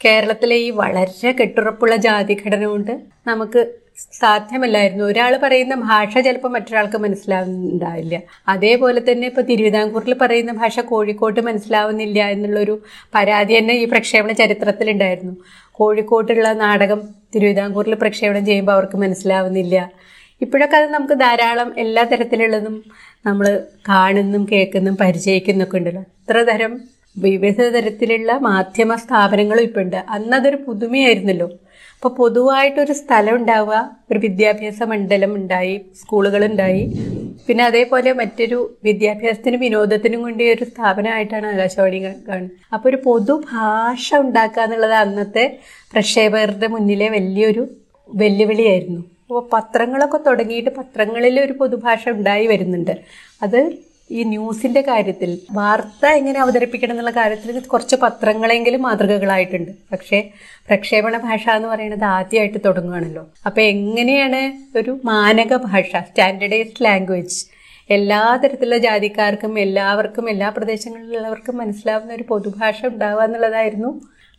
കേരളത്തിലെ 0.04 0.56
ഈ 0.56 0.70
വളരെ 0.70 1.32
കെട്ടുറപ്പുള്ള 1.32 1.96
ജാതി 1.96 2.34
ഘടന 2.46 2.64
കൊണ്ട് 2.66 2.92
നമുക്ക് 3.26 3.60
സാധ്യമല്ലായിരുന്നു. 4.12 5.04
ഒരാൾ 5.04 5.32
പറയുന്ന 5.42 5.74
ഭാഷ 5.74 6.12
ചിലപ്പോൾ 6.18 6.48
മറ്റൊരാൾക്ക് 6.48 6.98
മനസ്സിലാവുന്നുണ്ടാവില്ല. 6.98 8.16
അതേപോലെ 8.48 9.00
തന്നെ 9.10 9.26
ഇപ്പോൾ 9.26 9.42
തിരുവിതാംകൂറിൽ 9.42 10.14
പറയുന്ന 10.22 10.52
ഭാഷ 10.52 10.80
കോഴിക്കോട്ട് 10.80 11.40
മനസ്സിലാവുന്നില്ല 11.40 12.18
എന്നുള്ളൊരു 12.34 12.82
പരാതി 13.14 13.58
തന്നെ 13.58 13.74
ഈ 13.74 13.84
പ്രക്ഷേപണ 13.84 14.32
ചരിത്രത്തിലുണ്ടായിരുന്നു. 14.32 15.34
കോഴിക്കോട്ടുള്ള 15.72 16.52
നാടകം 16.52 17.00
തിരുവിതാംകൂറിൽ 17.34 17.94
പ്രക്ഷേപണം 17.94 18.46
ചെയ്യുമ്പോൾ 18.46 18.72
അവർക്ക് 18.72 18.96
മനസ്സിലാവുന്നില്ല. 18.96 19.76
ഇപ്പോഴൊക്കെ 20.40 20.76
അത് 20.76 20.88
നമുക്ക് 20.94 21.14
ധാരാളം 21.14 21.78
എല്ലാ 21.78 22.02
തരത്തിലുള്ളതും 22.04 22.82
നമ്മൾ 23.26 23.46
കാണുന്നും 23.88 24.48
കേൾക്കുന്നും 24.52 24.96
പരിചയിക്കുന്നൊക്കെ 24.96 25.76
ഉണ്ടല്ലോ. 25.78 26.02
ഇത്ര 26.22 26.42
തരം 26.42 26.80
വിവിധ 27.16 27.60
തരത്തിലുള്ള 27.74 28.32
മാധ്യമ 28.38 28.94
സ്ഥാപനങ്ങളും 28.94 29.62
ഇപ്പം 29.62 29.82
ഉണ്ട് 29.82 29.96
അന്നതൊരു 30.08 30.56
പുതുമയായിരുന്നല്ലോ. 30.66 31.48
അപ്പോൾ 31.94 32.08
പൊതുവായിട്ടൊരു 32.18 32.92
സ്ഥലം 32.92 33.34
ഉണ്ടാവുക 33.34 33.90
ഒരു 34.10 34.18
വിദ്യാഭ്യാസ 34.18 34.82
മണ്ഡലം 34.82 35.34
ഉണ്ടായി 35.34 35.80
സ്കൂളുകളുണ്ടായി. 36.00 36.84
പിന്നെ 37.46 37.64
അതേപോലെ 37.64 38.12
മറ്റൊരു 38.12 38.78
വിദ്യാഭ്യാസത്തിനും 38.84 39.60
വിനോദത്തിനും 39.60 40.22
വേണ്ടി 40.22 40.44
ഒരു 40.52 40.64
സ്ഥാപനമായിട്ടാണ് 40.64 41.46
ആകാശവാണി 41.46 42.00
കാണുന്നത്. 42.28 42.56
അപ്പോൾ 42.74 42.88
ഒരു 42.88 42.98
പൊതുഭാഷ 43.04 44.14
ഉണ്ടാക്കുക 44.14 44.62
എന്നുള്ളത് 44.62 44.96
അന്നത്തെ 45.04 45.58
പ്രക്ഷേപകരുടെ 45.92 46.66
മുന്നിലെ 46.66 47.08
വലിയൊരു 47.08 47.64
വെല്ലുവിളിയായിരുന്നു. 48.08 49.02
അപ്പോൾ 49.28 49.42
പത്രങ്ങളൊക്കെ 49.52 50.18
തുടങ്ങിയിട്ട് 50.26 50.70
പത്രങ്ങളിൽ 50.76 51.34
ഒരു 51.44 51.54
പൊതുഭാഷ 51.58 52.02
ഉണ്ടായി 52.08 52.46
വരുന്നുണ്ട്. 52.46 52.94
അത് 53.42 53.58
ഈ 54.10 54.20
ന്യൂസിന്റെ 54.24 54.80
കാര്യത്തിൽ 54.80 55.30
വാർത്ത 55.56 56.04
എങ്ങനെ 56.18 56.38
അവതരിപ്പിക്കണം 56.44 56.92
എന്നുള്ള 56.92 57.10
കാര്യത്തിൽ 57.10 57.58
കുറച്ച് 57.72 57.96
പത്രങ്ങളെങ്കിലും 58.04 58.82
മാതൃകകളായിട്ടുണ്ട്. 58.86 59.72
പക്ഷേ 59.92 60.18
പ്രക്ഷേപണ 60.68 61.16
ഭാഷ 61.26 61.44
എന്ന് 61.56 61.68
പറയുന്നത് 61.68 62.04
ആദ്യമായിട്ട് 62.04 62.60
തുടങ്ങുകയാണല്ലോ 62.66 63.24
അപ്പോൾ 63.46 63.62
എങ്ങനെയാണ് 63.74 64.40
ഒരു 64.78 64.94
മാനക 65.04 65.56
ഭാഷ 65.66 65.90
സ്റ്റാൻഡർഡൈസ്ഡ് 66.08 66.84
ലാംഗ്വേജ് 66.84 67.38
എല്ലാ 67.90 68.22
തരത്തിലുള്ള 68.42 68.78
ജാതിക്കാർക്കും 68.86 69.52
എല്ലാവർക്കും 69.58 70.24
എല്ലാ 70.30 70.48
പ്രദേശങ്ങളിലുള്ളവർക്കും 70.56 71.56
മനസ്സിലാവുന്ന 71.56 72.12
ഒരു 72.12 72.26
പൊതുഭാഷ 72.32 72.86
ഉണ്ടാവുക 72.86 73.24
എന്നുള്ളതായിരുന്നു 73.24 73.92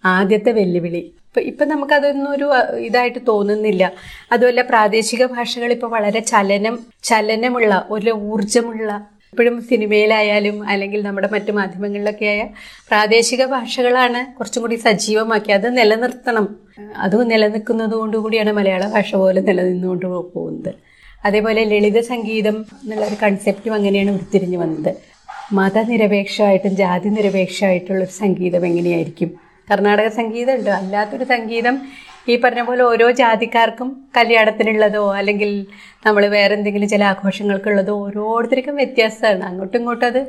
ആദ്യത്തെ 0.04 0.52
വെല്ലുവിളി. 0.52 1.04
ഇപ്പം 1.38 1.68
നമുക്കതൊന്നും 1.70 2.32
ഒരു 2.32 2.52
ഇതായിട്ട് 2.80 3.20
തോന്നുന്നില്ല. 3.28 3.92
അതുമല്ല 4.32 4.62
പ്രാദേശിക 4.62 5.26
ഭാഷകൾ 5.26 5.72
ഇപ്പോൾ 5.72 5.88
വളരെ 5.88 6.20
ചലനം 6.20 6.80
ചലനമുള്ള 7.04 7.88
ഒരു 7.90 8.12
ഊർജമുള്ള 8.12 9.08
ഇപ്പോഴും 9.34 9.62
സിനിമയിലായാലും 9.62 10.68
അല്ലെങ്കിൽ 10.68 11.04
നമ്മുടെ 11.04 11.30
മറ്റു 11.32 11.52
മാധ്യമങ്ങളിലൊക്കെ 11.52 12.26
ആയ 12.26 12.44
പ്രാദേശിക 12.88 13.46
ഭാഷകളാണ് 13.46 14.38
കുറച്ചും 14.38 14.62
കൂടി 14.62 14.76
സജീവമാക്കി 14.76 15.52
അത് 15.52 15.78
നിലനിർത്തണം. 15.78 16.56
അത് 16.98 17.32
നിലനിൽക്കുന്നത് 17.32 17.92
കൊണ്ടുകൂടിയാണ് 17.92 18.52
മലയാള 18.52 18.88
ഭാഷ 18.88 19.16
പോലെ 19.16 19.42
നിലനിന്നുകൊണ്ട് 19.42 20.06
പോകുന്നത്. 20.06 20.74
അതേപോലെ 21.26 21.64
ലളിത 21.64 22.00
സംഗീതം 22.00 22.66
എന്നുള്ള 22.84 23.06
ഒരു 23.06 23.16
കൺസെപ്റ്റും 23.24 23.74
അങ്ങനെയാണ് 23.74 24.12
ഉരുത്തിരിഞ്ഞു 24.12 24.58
വന്നത്. 24.58 24.96
മതനിരപേക്ഷമായിട്ടും 25.54 26.76
ജാതി 26.76 27.10
നിരപേക്ഷമായിട്ടുള്ളൊരു 27.10 28.12
സംഗീതം 28.12 28.66
എങ്ങനെയായിരിക്കും? 28.66 29.49
കർണാടക 29.72 30.08
സംഗീതം 30.08 30.54
ഉണ്ട് 30.54 30.70
അല്ലാത്തൊരു 30.70 31.24
സംഗീതം 31.24 31.82
ഈ 32.30 32.36
പറഞ്ഞ 32.42 32.62
പോലെ 32.62 32.84
ഓരോ 32.84 33.12
ജാതിക്കാർക്കും 33.12 34.08
കല്യാണത്തിനുള്ളതോ 34.18 35.14
അല്ലെങ്കിൽ 35.14 35.66
നമ്മൾ 36.06 36.28
വേറെ 36.28 36.54
എന്തെങ്കിലും 36.56 36.90
ചില 36.90 37.04
ആഘോഷങ്ങൾക്കുള്ളതോ 37.04 37.94
ഓരോരുത്തർക്കും 38.06 38.76
വ്യത്യാസമാണ്. 38.76 39.44
അങ്ങോട്ടും 39.44 39.78
ഇങ്ങോട്ടും 39.78 40.06
അത് 40.06 40.22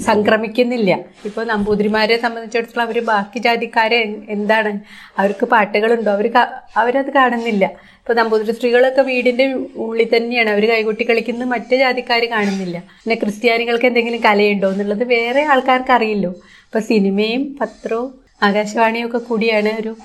സംക്രമിക്കുന്നില്ല. 0.00 0.98
ഇപ്പോൾ 1.24 1.44
നമ്പൂതിരിമാരെ 1.46 2.16
സംബന്ധിച്ചിടത്തോളം 2.16 2.84
അവർ 2.84 2.98
ബാക്കി 3.04 3.38
ജാതിക്കാരെ 3.38 4.24
എന്താണ്? 4.28 4.80
അവർക്ക് 5.18 5.46
പാട്ടുകളുണ്ടോ? 5.46 6.10
അവർ 6.10 6.28
അവരത് 6.76 7.10
കാണുന്നില്ല. 7.10 7.64
ഇപ്പോൾ 8.00 8.14
നമ്പൂതിരി 8.14 8.52
സ്ത്രീകളൊക്കെ 8.52 9.02
വീടിന്റെ 9.02 9.46
ഉള്ളിൽ 9.76 10.16
തന്നെയാണ്. 10.16 10.50
അവർ 10.50 10.68
കൈകൊട്ടി 10.68 11.04
കളിക്കുന്നത് 11.04 11.48
മറ്റ് 11.48 11.76
ജാതിക്കാർ 11.76 12.24
കാണുന്നില്ല. 12.24 12.78
പിന്നെ 12.78 13.14
ക്രിസ്ത്യാനികൾക്ക് 13.14 13.86
എന്തെങ്കിലും 13.86 14.22
കലയുണ്ടോ 14.24 14.70
എന്നുള്ളത് 14.70 15.04
വേറെ 15.08 15.42
ആൾക്കാർക്ക് 15.42 15.92
അറിയില്ലോ. 15.92 16.30
അപ്പോൾ 16.64 16.80
സിനിമയും 16.80 17.58
പത്രവും 17.60 18.27
ആകാശവാണിയും 18.42 19.06
ഒക്കെ 19.06 19.18
കൂടിയാണ് 19.18 19.70
ഒരു 19.80 19.96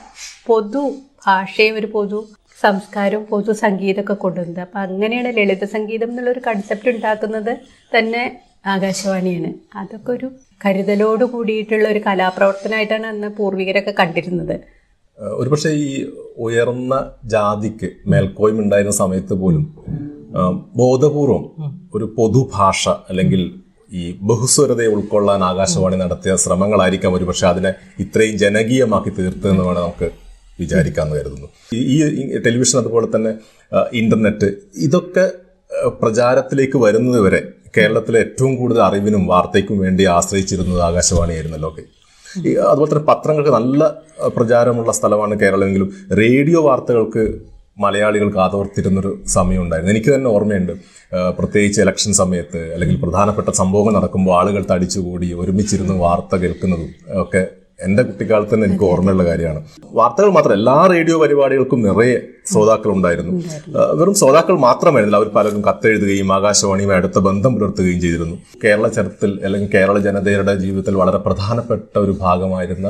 പൊതു 0.48 0.84
ഭാഷയും 1.28 1.76
ഒരു 1.76 1.86
പൊതു 1.86 2.28
സംസ്കാരവും 2.64 3.26
പൊതു 3.26 3.52
സംഗീതമൊക്കെ 3.52 4.14
കൊണ്ടുവന്നത്. 4.14 4.60
അപ്പം 4.60 4.80
അങ്ങനെയാണ് 4.80 5.38
ലളിത 5.38 5.66
സംഗീതം 5.66 6.10
എന്നുള്ളൊരു 6.10 6.42
കൺസെപ്റ്റ് 6.48 6.90
ഉണ്ടാക്കുന്നത് 6.90 7.58
തന്നെ 7.98 8.24
ആകാശവാണിയാണ്. 8.66 9.54
അതൊക്കെ 9.76 10.12
ഒരു 10.12 10.32
കരുതലോട് 10.66 11.24
കൂടിയിട്ടുള്ള 11.24 11.90
ഒരു 11.90 12.02
കലാപ്രവർത്തനമായിട്ടാണ് 12.08 13.08
അന്ന് 13.08 13.28
പൂർവികരൊക്കെ 13.28 13.94
കണ്ടിരുന്നത്. 14.00 14.56
ഒരുപക്ഷെ 15.18 15.70
ഈ 15.70 15.90
ഉയർന്ന 16.38 16.94
ജാതിക്ക് 17.24 17.90
മേൽക്കോയ്മ 18.08 18.62
ഉണ്ടായിരുന്ന 18.62 18.96
സമയത്ത് 18.96 19.34
പോലും 19.34 19.66
ബോധപൂർവം 20.76 21.44
ഒരു 21.96 22.06
പൊതുഭാഷ 22.18 22.90
അല്ലെങ്കിൽ 22.90 23.63
ഈ 23.94 24.04
ബഹുസ്വരതയെ 24.22 24.88
ഉൾക്കൊള്ളാൻ 24.88 25.44
ആകാശവാണി 25.44 25.96
നടത്തിയ 25.96 26.36
ശ്രമങ്ങളായിരിക്കാം 26.36 27.14
ഒരുപക്ഷെ 27.14 27.48
അതിനെ 27.48 27.72
ഇത്രയും 28.00 28.38
ജനകീയമാക്കി 28.38 29.12
തീർത്തതെന്ന് 29.18 29.64
വേണം 29.64 29.82
നമുക്ക് 29.82 30.08
വിചാരിക്കാമെന്ന് 30.60 31.18
കരുതുന്നു. 31.20 31.48
ഈ 31.74 31.96
ടെലിവിഷൻ 32.46 32.78
അതുപോലെ 32.80 33.08
തന്നെ 33.16 33.32
ഇന്റർനെറ്റ് 33.94 34.50
ഇതൊക്കെ 34.78 35.26
പ്രചാരത്തിലേക്ക് 36.02 36.78
വരുന്നത് 36.78 37.20
വരെ 37.20 37.42
കേരളത്തിലെ 37.78 38.20
ഏറ്റവും 38.20 38.56
കൂടുതൽ 38.56 38.82
അറിവിനും 38.82 39.24
വാർത്തയ്ക്കും 39.28 39.78
വേണ്ടി 39.80 40.04
ആശ്രയിച്ചിരുന്നത് 40.18 40.82
ആകാശവാണിയായിരുന്നല്ലോ 40.82 41.70
ഒക്കെ. 41.70 41.84
അതുപോലെ 42.68 42.90
തന്നെ 42.92 43.06
പത്രങ്ങൾക്ക് 43.06 43.50
നല്ല 43.50 43.82
പ്രചാരമുള്ള 44.36 44.92
സ്ഥലമാണ് 44.92 45.40
കേരളമെങ്കിലും 45.40 45.90
റേഡിയോ 46.18 46.62
വാർത്തകൾക്ക് 46.62 47.24
മലയാളികൾ 47.78 48.28
കാതോർത്തിരുന്നൊരു 48.36 49.12
സമയം 49.28 49.62
ഉണ്ടായിരുന്നു 49.62 49.94
എനിക്ക് 49.94 50.12
തന്നെ 50.16 50.30
ഓർമ്മയുണ്ട് 50.30 50.74
പ്രത്യേകിച്ച് 51.40 51.82
ഇലക്ഷൻ 51.82 52.14
സമയത്ത് 52.14 52.62
അല്ലെങ്കിൽ 52.74 53.00
പ്രധാനപ്പെട്ട 53.02 53.50
സംഭവങ്ങൾ 53.62 53.94
നടക്കുമ്പോൾ 53.94 54.34
ആളുകൾ 54.40 54.64
തടിച്ചുകൂടി 54.72 55.34
ഒരുമിച്ചിരുന്ന് 55.34 55.96
വാർത്ത 55.96 56.36
കേൾക്കുന്നതും 56.36 56.92
ഒക്കെ 57.22 57.42
എന്റെ 57.86 58.04
കുട്ടിക്കാലത്ത് 58.04 58.54
തന്നെ 58.54 58.66
എനിക്ക് 58.68 58.84
ഓർമ്മയുള്ള 58.84 59.24
കാര്യമാണ്. 59.24 59.60
വാർത്തകൾ 59.92 60.30
മാത്രം 60.30 60.54
എല്ലാ 60.54 60.76
റേഡിയോ 60.88 61.16
പരിപാടികൾക്കും 61.22 61.80
നിറയെ 61.82 62.18
ശ്രോതാക്കൾ 62.52 62.92
ഉണ്ടായിരുന്നു 62.92 63.34
വെറും 64.00 64.16
ശ്രോതാക്കൾ 64.16 64.56
മാത്രമായിരുന്നില്ല 64.58 65.18
അവർ 65.18 65.30
പലരും 65.38 65.62
കത്തെഴുതുകയും 65.62 66.32
ആകാശവാണിയുമായി 66.34 67.00
അടുത്ത 67.00 67.20
ബന്ധം 67.20 67.54
പുലർത്തുകയും 67.56 68.00
ചെയ്തിരുന്നു. 68.02 68.36
കേരള 68.64 68.88
ചരിത്രത്തിൽ 68.88 69.40
അല്ലെങ്കിൽ 69.46 69.70
കേരള 69.76 69.98
ജനതയുടെ 70.00 70.56
ജീവിതത്തിൽ 70.56 70.96
വളരെ 70.96 71.18
പ്രധാനപ്പെട്ട 71.18 71.94
ഒരു 71.98 72.16
ഭാഗമായിരുന്ന 72.22 72.90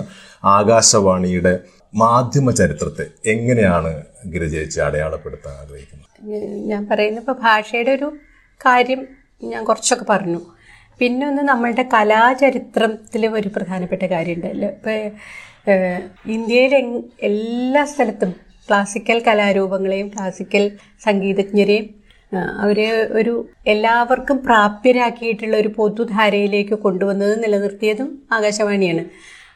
ആകാശവാണിയുടെ 0.58 1.54
മാധ്യമ 1.94 2.52
ചരിത്രത്തെ 2.52 3.06
എങ്ങനെയാണ് 3.26 3.94
ഗിരിജയിച്ച് 4.32 4.80
അടയാളപ്പെടുത്താൻ 4.82 5.54
ആഗ്രഹിക്കുന്നത് 5.54 6.10
ഞാൻ 6.72 6.88
പറയുന്ന 6.92 7.20
ഇപ്പോൾ 7.20 7.38
ഭാഷയുടെ 7.42 7.92
ഒരു 7.92 8.08
കാര്യം 8.66 9.02
ഞാൻ 9.44 9.64
കുറച്ചൊക്കെ 9.64 10.06
പറഞ്ഞു. 10.10 10.42
പിന്നെ 11.00 11.28
ഒന്ന് 11.28 11.42
നമ്മളുടെ 11.42 11.86
കലാചരിത്രത്തിൽ 11.94 13.28
ഒരു 13.28 13.50
പ്രധാനപ്പെട്ട 13.50 14.04
കാര്യമുണ്ടല്ലോ 14.06 14.70
ഇപ്പോൾ 14.70 14.98
ഇന്ത്യയിലെ 16.32 16.80
എല്ലാ 17.22 17.86
സ്ഥലത്തും 17.86 18.32
ക്ലാസിക്കൽ 18.70 19.20
കലാരൂപങ്ങളെയും 19.20 20.08
ക്ലാസിക്കൽ 20.08 20.72
സംഗീതജ്ഞരെയും 21.02 21.88
അവർ 22.60 22.80
ഒരു 23.12 23.34
എല്ലാവർക്കും 23.68 24.38
പ്രാപ്യരാക്കിയിട്ടുള്ള 24.46 25.58
ഒരു 25.58 25.68
പൊതുധാരയിലേക്ക് 25.68 26.76
കൊണ്ടുവന്നത് 26.76 27.44
നിലനിർത്തിയതും 27.44 28.10
ആകാശവാണിയാണ്. 28.32 29.04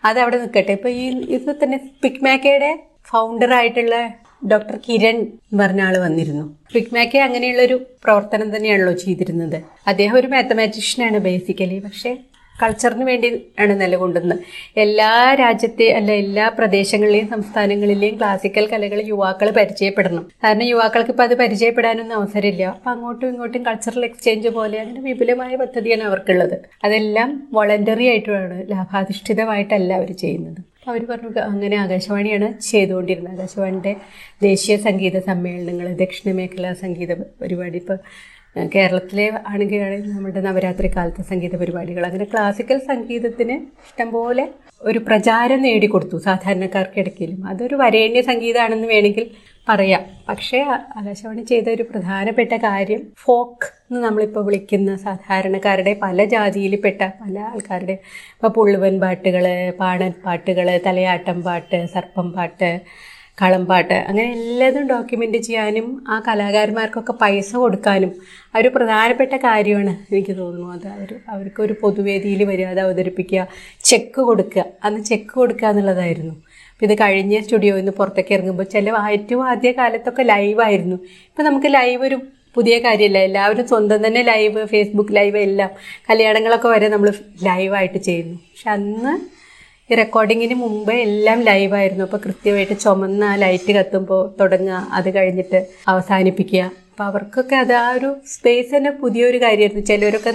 അതവിടെ 0.06 0.38
നിൽക്കട്ടെ 0.38 0.72
ഇപ്പോൾ 0.72 0.90
ഈ 0.90 1.06
ഇത് 1.36 1.56
തന്നെ 1.64 1.78
പിക്മാക്കയുടെ 2.04 2.72
ഫൗണ്ടറായിട്ടുള്ള 3.06 3.96
ഡോക്ടർ 4.41 4.79
കിരൺ 4.89 5.27
പറഞ്ഞ 5.60 5.82
ആൾ 5.82 5.98
വന്നിരുന്നു. 5.98 6.58
പിക്മാക്കെ 6.74 7.17
അങ്ങനെയുള്ളൊരു 7.20 7.86
പ്രവർത്തനം 8.03 8.56
തന്നെയാണല്ലോ 8.56 8.94
ചെയ്തിരുന്നത്. 8.94 9.62
അദ്ദേഹം 9.88 10.15
ഒരു 10.15 10.27
മാത്തമാറ്റീഷ്യനാണ് 10.27 11.17
ബേസിക്കലി 11.17 11.79
പക്ഷേ 11.79 12.17
കൾച്ചറിന് 12.63 13.03
വേണ്ടി 13.03 13.46
ആണ് 13.60 13.82
നിലകൊണ്ടുന്നത്. 13.82 14.39
എല്ലാ 14.77 15.34
രാജ്യത്തെ 15.34 15.91
അല്ല 15.91 16.12
എല്ലാ 16.12 16.51
പ്രദേശങ്ങളിലെയും 16.58 17.27
സംസ്ഥാനങ്ങളിലെയും 17.27 18.17
ക്ലാസിക്കൽ 18.17 18.67
കലകൾ 18.72 19.01
യുവാക്കൾ 19.08 19.50
പരിചയപ്പെടണം. 19.50 20.27
കാരണം 20.44 20.63
യുവാക്കൾക്ക് 20.63 21.10
ഇപ്പം 21.10 21.24
അത് 21.24 21.38
പരിചയപ്പെടാനൊന്നും 21.38 22.15
അവസരമില്ല. 22.15 22.63
അപ്പം 22.63 22.91
അങ്ങോട്ടും 22.91 23.27
ഇങ്ങോട്ടും 23.27 23.65
കൾച്ചറൽ 23.65 24.06
എക്സ്ചേഞ്ച് 24.06 24.50
പോലെ 24.50 24.79
അങ്ങനെ 24.79 25.01
വിപുലമായ 25.01 25.56
പദ്ധതിയാണ് 25.56 26.03
അവർക്കുള്ളത്. 26.03 26.60
അതെല്ലാം 26.84 27.48
വോളണ്ടറി 27.53 28.08
ആയിട്ടുമാണ് 28.08 28.72
ലാഭാധിഷ്ഠിതമായിട്ടല്ല 28.72 29.94
അവർ 29.94 30.12
ചെയ്യുന്നത്. 30.12 30.76
അവർ 30.88 31.03
പറഞ്ഞു 31.10 31.29
അങ്ങനെ 31.51 31.75
ആകാശവാണിയാണ് 31.75 32.48
ചെയ്തുകൊണ്ടിരുന്നത്. 32.62 33.34
ആകാശവാണിയുടെ 33.36 33.94
ദേശീയ 34.41 34.77
സംഗീത 34.77 35.20
സമ്മേളനങ്ങൾ 35.20 35.88
ദക്ഷിണ 36.03 36.36
മേഖലാ 36.36 36.74
സംഗീത 36.84 37.12
പരിപാടി 37.41 37.77
ഇപ്പോൾ 37.77 37.98
കേരളത്തിലെ 38.75 39.25
ആണെങ്കിൽ 39.48 39.82
നമ്മുടെ 40.13 40.41
നവരാത്രി 40.41 40.88
കാലത്തെ 40.96 41.24
സംഗീത 41.24 41.56
പരിപാടികൾ. 41.56 42.03
അങ്ങനെ 42.06 42.25
ക്ലാസിക്കൽ 42.25 42.77
സംഗീതത്തിന് 42.91 43.56
ഇഷ്ടംപോലെ 43.88 44.46
ഒരു 44.82 45.00
പ്രചാരം 45.00 45.62
നേടിക്കൊടുത്തു 45.62 46.17
സാധാരണക്കാർക്കിടയ്ക്കിലും 46.20 47.48
അതൊരു 47.48 47.75
വരേണ്യ 47.75 48.22
സംഗീതമാണെന്ന് 48.22 48.88
വേണമെങ്കിൽ 48.88 49.25
പറയാം. 49.68 50.04
പക്ഷേ 50.30 50.60
ആകാശവാണി 50.98 51.44
ചെയ്ത 51.52 51.68
ഒരു 51.76 51.84
പ്രധാനപ്പെട്ട 51.84 52.54
കാര്യം 52.66 53.02
ഫോക്ക് 53.24 53.68
എന്ന് 53.90 54.00
നമ്മളിപ്പോൾ 54.06 54.44
വിളിക്കുന്ന 54.48 54.96
സാധാരണക്കാരുടെ 55.06 55.94
പല 56.02 56.26
ജാതിയിൽപ്പെട്ട 56.26 57.02
പല 57.22 57.36
ആൾക്കാരുടെ 57.52 57.96
ഇപ്പോൾ 58.34 58.52
പുള്ളുവൻ 58.58 58.96
പാട്ടുകൾ 59.04 59.46
പാണൻ 59.80 60.14
പാട്ടുകൾ 60.26 60.70
തലയാട്ടം 60.88 61.40
പാട്ട് 61.48 61.80
സർപ്പം 61.94 62.30
പാട്ട് 62.32 62.72
കളംപാട്ട് 63.38 63.98
അങ്ങനെ 64.10 64.28
എല്ലാതും 64.38 64.86
ഡോക്യുമെന്റ് 64.92 65.40
ചെയ്യാനും 65.48 65.88
ആ 66.08 66.16
കലാകാരന്മാർക്കൊക്കെ 66.27 67.14
പൈസ 67.22 67.51
കൊടുക്കാനും 67.56 68.12
ഒരു 68.53 68.70
പ്രധാനപ്പെട്ട 68.75 69.36
കാര്യമാണ് 69.44 69.94
എനിക്ക് 70.12 70.34
തോന്നുന്നു 70.40 70.72
അത് 70.75 70.88
അവർ 70.96 71.12
അവർക്കൊരു 71.34 71.74
പൊതുവേദിയിൽ 71.82 72.42
വരിക 72.51 72.80
അവതരിപ്പിക്കുക 72.86 73.44
ചെക്ക് 73.90 74.22
കൊടുക്കുക. 74.30 74.66
അന്ന് 74.84 75.01
ചെക്ക് 75.10 75.34
കൊടുക്കുക 75.34 75.68
എന്നുള്ളതായിരുന്നു. 75.68 76.36
ഇത് 76.81 76.94
കഴിഞ്ഞ 77.01 77.40
സ്റ്റുഡിയോയിൽ 77.42 77.81
നിന്ന് 77.81 77.94
പുറത്തേക്ക് 78.00 78.33
ഇറങ്ങുമ്പോൾ 78.33 78.68
ചില 78.74 78.90
ഏറ്റവും 79.11 79.44
ആദ്യ 79.51 79.72
കാലത്തൊക്കെ 79.72 80.24
ലൈവായിരുന്നു 80.24 80.98
ഇപ്പം 81.29 81.46
നമുക്ക് 81.46 81.70
ലൈവ് 81.77 82.01
ഒരു 82.07 82.18
പുതിയ 82.55 82.79
കാര്യമല്ല 82.79 83.18
എല്ലാവരും 83.18 83.66
സ്വന്തം 83.68 84.00
തന്നെ 84.05 84.22
ലൈവ് 84.24 84.61
ഫേസ്ബുക്ക് 84.66 85.16
ലൈവ് 85.16 85.37
എല്ലാം 85.37 85.72
കല്യാണങ്ങളൊക്കെ 86.09 86.68
വരെ 86.68 86.87
നമ്മൾ 86.90 87.09
ലൈവായിട്ട് 87.44 87.98
ചെയ്യുന്നു. 87.98 88.37
പക്ഷെ 88.51 88.70
അന്ന് 88.70 89.13
ഈ 89.90 89.96
റെക്കോർഡിങ്ങിന് 89.96 90.55
മുമ്പേ 90.61 90.96
എല്ലാം 91.01 91.40
ലൈവായിരുന്നു 91.42 92.03
അപ്പോൾ 92.03 92.18
കൃത്യമായിട്ട് 92.18 92.75
ചുമന്ന 92.83 93.35
ലൈറ്റ് 93.35 93.74
കത്തുമ്പോൾ 93.77 94.24
തുടങ്ങുക 94.40 94.79
അത് 94.92 95.09
കഴിഞ്ഞിട്ട് 95.16 95.59
അവസാനിപ്പിക്കുക. 95.87 96.63
അപ്പോൾ 96.92 97.03
അവർക്കൊക്കെ 97.03 97.55
അത് 97.55 97.74
ആ 97.74 97.87
ഒരു 97.98 98.09
സ്പേസ് 98.25 98.70
തന്നെ 98.75 98.92
പുതിയൊരു 99.01 99.37
കാര്യമായിരുന്നു. 99.37 99.83
ചിലവരൊക്കെ 99.85 100.33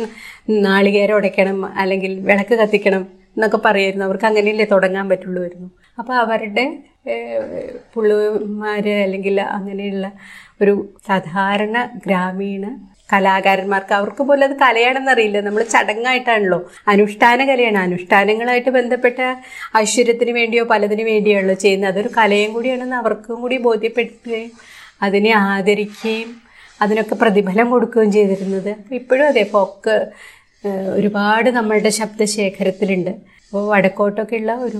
നാളികേരം 0.66 1.16
ഉടയ്ക്കണം 1.16 1.58
അല്ലെങ്കിൽ 1.82 2.20
വിളക്ക് 2.28 2.54
കത്തിക്കണം 2.62 3.02
എന്നൊക്കെ 3.36 3.58
പറയുമായിരുന്നു 3.66 4.04
അവർക്ക് 4.04 4.26
അങ്ങനെയല്ലേ 4.26 4.66
തുടങ്ങാൻ 4.72 5.06
പറ്റുള്ളൂമായിരുന്നു 5.08 5.68
അപ്പോൾ 5.98 6.14
അവരുടെ 6.14 6.64
പുള്ളിമാർ 7.94 8.88
അല്ലെങ്കിൽ 8.88 9.40
അങ്ങനെയുള്ള 9.40 10.12
ഒരു 10.62 10.74
സാധാരണ 11.08 11.90
ഗ്രാമീണ 12.06 12.64
കലാകാരന്മാർക്ക് 13.12 13.92
അവർക്ക് 13.92 14.22
പോലും 14.22 14.44
അത് 14.44 14.54
കലയാണെന്നറിയില്ല. 14.56 15.40
നമ്മൾ 15.40 15.62
ചടങ്ങായിട്ടാണല്ലോ. 15.62 16.58
അനുഷ്ഠാന 16.88 17.44
കലയാണ്. 17.44 17.78
അനുഷ്ഠാനങ്ങളായിട്ട് 17.78 18.70
ബന്ധപ്പെട്ട 18.70 19.20
ഐശ്വര്യത്തിന് 19.76 20.30
വേണ്ടിയോ 20.30 20.64
പലതിനു 20.64 21.02
വേണ്ടിയാണല്ലോ 21.02 21.54
ചെയ്യുന്നത്. 21.54 21.90
അതൊരു 21.92 22.10
കലയും 22.16 22.52
കൂടിയാണെന്ന് 22.52 22.96
അവർക്കും 22.96 23.40
കൂടി 23.40 23.56
ബോധ്യപ്പെടുത്തുകയും 23.56 24.50
അതിനെ 25.02 25.30
ആദരിക്കുകയും 25.30 26.30
അതിനൊക്കെ 26.82 27.14
പ്രതിഫലം 27.14 27.70
കൊടുക്കുകയും 27.70 28.12
ചെയ്തിരുന്നത്. 28.12 28.74
ഇപ്പോഴും 28.92 29.26
അതെ 29.26 29.42
ഫോക്ക് 29.42 29.96
ഒരുപാട് 30.94 31.50
നമ്മളുടെ 31.50 31.88
ശബ്ദശേഖരത്തിലുണ്ട്. 31.88 33.10
അപ്പോൾ 33.52 33.64
വടക്കോട്ടൊക്കെയുള്ള 33.70 34.52
ഒരു 34.66 34.78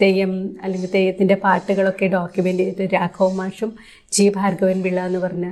തെയ്യം 0.00 0.30
അല്ലെങ്കിൽ 0.62 0.90
തെയ്യത്തിന്റെ 0.94 1.34
പാട്ടുകളൊക്കെ 1.42 2.06
ഡോക്യുമെന്റ് 2.14 2.64
ചെയ്ത് 2.68 2.94
രാഘവ 2.94 3.28
മാഷും 3.32 3.70
ജി 4.12 4.24
ഭാർഗവൻ 4.36 4.78
പിള്ള 4.82 5.00
എന്ന് 5.06 5.18
പറഞ്ഞ 5.18 5.46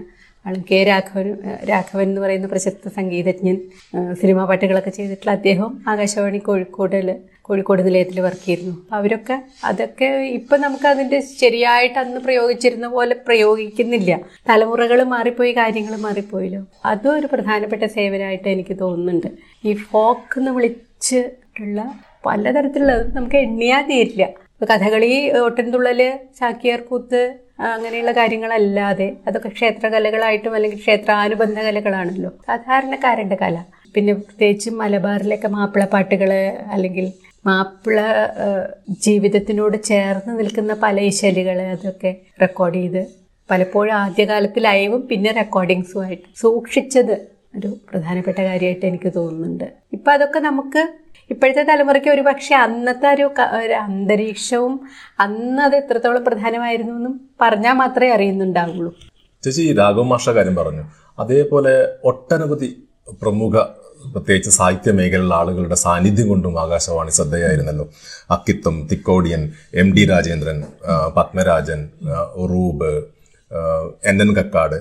ആളും 0.44 0.62
കെ 0.70 0.78
രാഘവൻ 0.84 1.26
രാഘവൻ 1.70 2.04
എന്ന് 2.04 2.20
പറയുന്ന 2.20 2.46
പ്രശസ്ത 2.46 2.92
സംഗീതജ്ഞൻ 2.96 3.56
സിനിമാ 4.20 4.44
പാട്ടുകളൊക്കെ 4.44 4.92
ചെയ്തിട്ടുള്ള 4.98 5.34
അദ്ദേഹം 5.38 5.70
ആകാശവാണി 5.92 6.40
കോഴിക്കോടിൽ 6.48 7.10
കോഴിക്കോട് 7.42 7.82
നിലയത്തിൽ 7.86 8.18
വർക്ക് 8.20 8.44
ചെയ്തിരുന്നു. 8.46 8.74
അവരൊക്കെ 8.92 9.36
അതൊക്കെ 9.64 10.08
ഇപ്പം 10.38 10.58
നമുക്ക് 10.60 10.88
അതിന്റെ 10.92 11.20
ശരിയായിട്ട് 11.42 11.98
അന്ന് 12.04 12.20
പ്രയോഗിച്ചിരുന്ന 12.20 12.88
പോലെ 12.96 13.14
പ്രയോഗിക്കുന്നില്ല. 13.28 14.10
തലമുറകൾ 14.50 15.00
മാറിപ്പോയി 15.14 15.54
കാര്യങ്ങൾ 15.60 15.96
മാറിപ്പോയല്ലോ. 16.06 16.62
അതും 16.92 17.14
ഒരു 17.18 17.28
പ്രധാനപ്പെട്ട 17.34 17.84
സേവനമായിട്ട് 17.98 18.48
എനിക്ക് 18.56 18.76
തോന്നുന്നുണ്ട്. 18.82 19.30
ഈ 19.64 19.72
ഫോക്ക് 19.88 20.38
എന്ന് 20.40 20.52
വിളിച്ചിട്ടുള്ള 20.58 21.80
പലതരത്തിലുള്ള 22.28 22.94
നമുക്ക് 23.16 23.38
എണ്ണിയാൽ 23.46 23.84
തീരില്ല. 23.90 24.24
കഥകളി 24.70 25.10
ഓട്ടൻതുള്ളൽ 25.42 26.00
ചാക്യാർ 26.38 26.80
കൂത്ത് 26.90 27.20
അങ്ങനെയുള്ള 27.68 28.12
കാര്യങ്ങളല്ലാതെ 28.18 29.06
അതൊക്കെ 29.26 29.50
ക്ഷേത്രകലകളായിട്ടും 29.56 30.52
അല്ലെങ്കിൽ 30.56 30.80
ക്ഷേത്രാനുബന്ധ 30.84 31.58
കലകളാണല്ലോ. 31.66 32.30
സാധാരണക്കാരന്റെ 32.48 33.38
കല. 33.42 33.56
പിന്നെ 33.94 34.12
പ്രത്യേകിച്ചും 34.14 34.74
മലബാറിലൊക്കെ 34.82 35.48
മാപ്പിളപ്പാട്ടുകൾ 35.56 36.30
അല്ലെങ്കിൽ 36.74 37.06
മാപ്പിള 37.44 37.98
ജീവിതത്തിനോട് 39.06 39.76
ചേർന്ന് 39.90 40.32
നിൽക്കുന്ന 40.40 40.72
പല 40.84 41.08
ശൈലികൾ 41.20 41.58
അതൊക്കെ 41.74 42.10
റെക്കോർഡ് 42.42 42.80
ചെയ്ത് 42.80 43.02
പലപ്പോഴും 43.50 43.94
ആദ്യകാലത്ത് 44.02 44.60
ലൈവും 44.64 45.02
പിന്നെ 45.10 45.30
റെക്കോർഡിങ്സുമായിട്ട് 45.40 46.26
സൂക്ഷിച്ചത് 46.42 47.14
ഒരു 47.56 47.68
പ്രധാനപ്പെട്ട 47.90 48.38
കാര്യമായിട്ട് 48.38 48.86
എനിക്ക് 48.86 49.10
തോന്നുന്നുണ്ട്. 49.16 49.68
ഇപ്പം 49.96 50.12
അതൊക്കെ 50.12 50.40
നമുക്ക് 50.40 50.82
ഇപ്പോഴത്തെ 51.30 51.62
തലമുറയ്ക്ക് 51.62 52.10
ഒരു 52.10 52.22
പക്ഷേ 52.28 52.54
അന്നത്തെ 52.54 53.08
ഒരു 53.60 53.74
അന്തരീക്ഷവും 53.86 54.80
അന്ന് 55.20 55.62
അത് 55.62 55.76
എത്രത്തോളം 55.76 56.24
പ്രധാനമായിരുന്നു 56.24 56.92
എന്നും 56.92 57.14
പറഞ്ഞാൽ 57.40 57.72
മാത്രമേ 57.72 58.12
അറിയുന്നുണ്ടാവുള്ളൂ. 58.12 58.90
ചേച്ചി 59.42 59.72
രാഘവ 59.72 60.02
മാഷ 60.02 60.30
കാര്യം 60.30 60.56
പറഞ്ഞു. 60.56 60.84
അതേപോലെ 61.18 61.74
ഒട്ടനവധി 62.04 62.68
പ്രമുഖ 63.22 63.54
പ്രത്യേകിച്ച് 64.14 64.50
സാഹിത്യ 64.50 64.90
മേഖലയിലുള്ള 64.92 65.34
ആളുകളുടെ 65.34 65.74
സാന്നിധ്യം 65.74 66.28
കൊണ്ടും 66.28 66.60
Akashvani 66.60 67.10
ശ്രദ്ധയായിരുന്നല്ലോ. 67.10 67.84
Akkitham 68.30 68.88
Thikkodiyan 68.90 69.42
M 69.74 69.88
D 69.96 70.04
Rajendran 70.04 70.58
Padmarajan 71.16 71.80
Roob 72.52 72.90
N 74.10 74.16
N 74.22 74.30
Kakkad. 74.36 74.76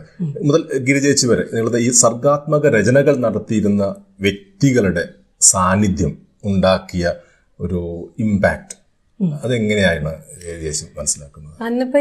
മുതൽ 0.48 0.62
ഗിരിജേച്ചി 0.88 1.28
വരെ 1.28 1.44
നിങ്ങളുടെ 1.54 1.78
ഈ 1.78 1.90
സർഗാത്മക 2.04 2.68
രചനകൾ 2.78 3.16
നടത്തിയിരുന്ന 3.26 3.84
വ്യക്തികളുടെ 4.20 5.04
സാന്നിധ്യം 5.42 6.14
ഉണ്ടാക്കിയ 6.43 7.13
ഒരു 7.60 8.10
ഇമ്പാക്ട് 8.19 8.76
അതെങ്ങനെയാണ് 9.43 10.13
മനസ്സിലാക്കുന്നത്? 10.97 11.63
അന്നിപ്പോ 11.63 12.00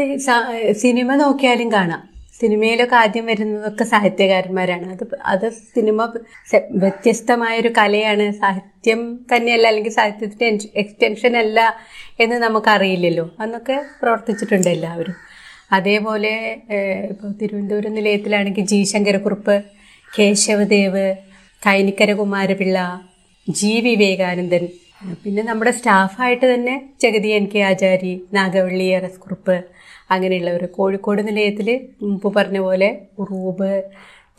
സിനിമ 0.71 1.15
നോക്കിയാലും 1.15 1.71
കാണാം. 1.71 2.17
സിനിമയിലൊക്കെ 2.39 2.95
ആദ്യം 2.95 3.25
വരുന്നതൊക്കെ 3.25 3.83
സാഹിത്യകാരന്മാരാണ്. 3.83 4.91
അത് 4.91 5.15
അത് 5.25 5.49
സിനിമ 5.49 6.13
വ്യത്യസ്തമായൊരു 6.71 7.69
കലയാണ്. 7.77 8.31
സാഹിത്യം 8.31 9.25
തന്നെയല്ല 9.35 9.67
അല്ലെങ്കിൽ 9.67 9.91
സാഹിത്യത്തിന്റെ 9.91 10.69
എക്സ്റ്റൻഷൻ 10.75 11.37
അല്ല 11.37 11.77
എന്ന് 12.19 12.35
നമുക്കറിയില്ലല്ലോ. 12.35 13.35
അന്നൊക്കെ 13.39 13.85
പ്രവർത്തിച്ചിട്ടുണ്ട് 14.01 14.69
എല്ലാവരും. 14.69 15.15
അതേപോലെ 15.71 16.61
ഇപ്പോൾ 17.09 17.31
തിരുവനന്തപുരം 17.31 17.93
നിലയത്തിലാണെങ്കിൽ 17.93 18.65
ജി 18.65 18.83
ശങ്കരക്കുറുപ്പ് 18.83 19.63
കേശവദേവ് 20.19 21.15
കൈനിക്കര 21.67 22.13
കുമാരപിള്ള 22.13 23.01
ജി 23.47 23.73
വിവേകാനന്ദൻ. 23.85 24.63
പിന്നെ 25.23 25.41
നമ്മുടെ 25.43 25.71
സ്റ്റാഫായിട്ട് 25.71 26.45
തന്നെ 26.53 26.73
Jagathy 27.01 27.29
N 27.29 27.45
K 27.45 27.59
Achari 27.61 28.13
Nagavalli 28.33 28.87
R 28.97 29.03
S 29.03 29.19
Kurup 29.19 29.55
അങ്ങനെയുള്ളവർ 30.11 30.63
കോഴിക്കോട് 30.77 31.21
നിലയത്തിൽ 31.27 31.69
മുമ്പ് 32.01 32.27
പറഞ്ഞ 32.35 32.59
പോലെ 32.59 32.89
Roob 33.29 33.71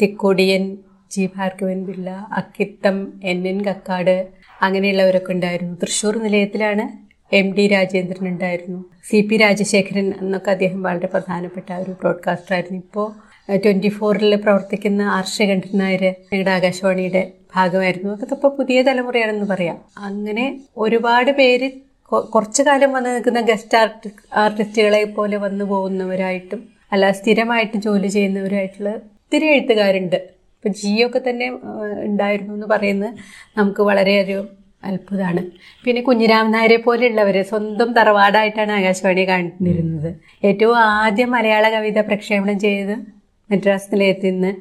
Thikkodiyan 0.03 0.64
G 1.11 1.25
Bhargavan 1.37 1.79
Pillai 1.87 2.09
Akkitham 2.40 2.97
N 3.25 3.40
N 3.49 3.59
Kakkad 3.64 4.16
അങ്ങനെയുള്ളവരൊക്കെ 4.61 5.33
ഉണ്ടായിരുന്നു. 5.33 5.75
തൃശ്ശൂർ 5.83 6.16
നിലയത്തിലാണ് 6.16 6.85
എം 7.33 7.49
ഡി 7.57 7.64
രാജേന്ദ്രൻ 7.66 8.27
ഉണ്ടായിരുന്നു. 8.29 8.81
സി 9.09 9.18
പി 9.21 9.37
രാജശേഖരൻ 9.37 10.07
എന്നൊക്കെ 10.21 10.51
അദ്ദേഹം 10.51 10.83
വളരെ 10.83 11.07
പ്രധാനപ്പെട്ട 11.07 11.71
ഒരു 11.83 11.92
ബ്രോഡ്കാസ്റ്റർ 12.01 12.55
ആയിരുന്നു 12.55 12.79
ഇപ്പോൾ 12.79 13.09
ട്വന്റി 13.64 13.88
ഫോറിൽ 13.88 14.37
പ്രവർത്തിക്കുന്ന 14.37 15.03
ആർഷകണ്ഠൻ 15.18 15.75
നായർ 15.79 16.05
ഞങ്ങളുടെ 16.31 16.53
ആകാശവാണിയുടെ 16.59 17.23
ഭാഗമായിരുന്നു. 17.54 18.11
അതൊക്കെ 18.14 18.34
ഇപ്പോൾ 18.34 18.52
പുതിയ 18.58 18.78
തലമുറയാണെന്ന് 18.82 19.46
പറയാം. 19.46 19.76
അങ്ങനെ 20.08 20.46
ഒരുപാട് 20.76 21.30
പേര് 21.32 21.68
കുറച്ചു 22.32 22.62
കാലം 22.62 22.90
വന്ന് 22.92 23.11
നിൽക്കുന്ന 23.14 23.40
ഗസ്റ്റ് 23.40 23.76
ആർട്ടി 23.78 24.11
ആർട്ടിസ്റ്റുകളെ 24.42 25.02
പോലെ 25.16 25.37
വന്നു 25.37 25.64
പോകുന്നവരായിട്ടും 25.64 26.61
അല്ല 26.92 27.11
സ്ഥിരമായിട്ട് 27.11 27.76
ജോലി 27.76 28.08
ചെയ്യുന്നവരായിട്ടുള്ള 28.08 28.90
ഒത്തിരി 28.90 29.46
എഴുത്തുകാരുണ്ട്. 29.46 30.16
ഇപ്പം 30.56 30.72
ജിയൊക്കെ 30.72 31.20
തന്നെ 31.26 31.48
ഉണ്ടായിരുന്നു 32.04 32.54
എന്ന് 32.54 32.66
പറയുന്നത് 32.66 33.12
നമുക്ക് 33.56 33.82
വളരെയധികം 33.82 34.46
അത്ഭുതമാണ്. 34.84 35.42
പിന്നെ 35.84 36.00
കുഞ്ഞിരാമൻ 36.02 36.52
നായരെ 36.52 36.78
പോലെയുള്ളവർ 36.78 37.37
സ്വന്തം 37.42 37.88
തറവാടായിട്ടാണ് 37.92 38.72
ആകാശവാണി 38.72 39.24
കണ്ടിരുന്നത്. 39.24 40.11
ഏറ്റവും 40.44 40.76
ആദ്യം 40.78 41.30
മലയാള 41.30 41.64
കവിത 41.70 42.00
പ്രക്ഷേപണം 42.00 42.58
ചെയ്തത് 42.58 42.94
മദ്രാസ് 43.50 43.94
നിലയത്തിൽ 43.94 44.30
നിന്ന് 44.30 44.52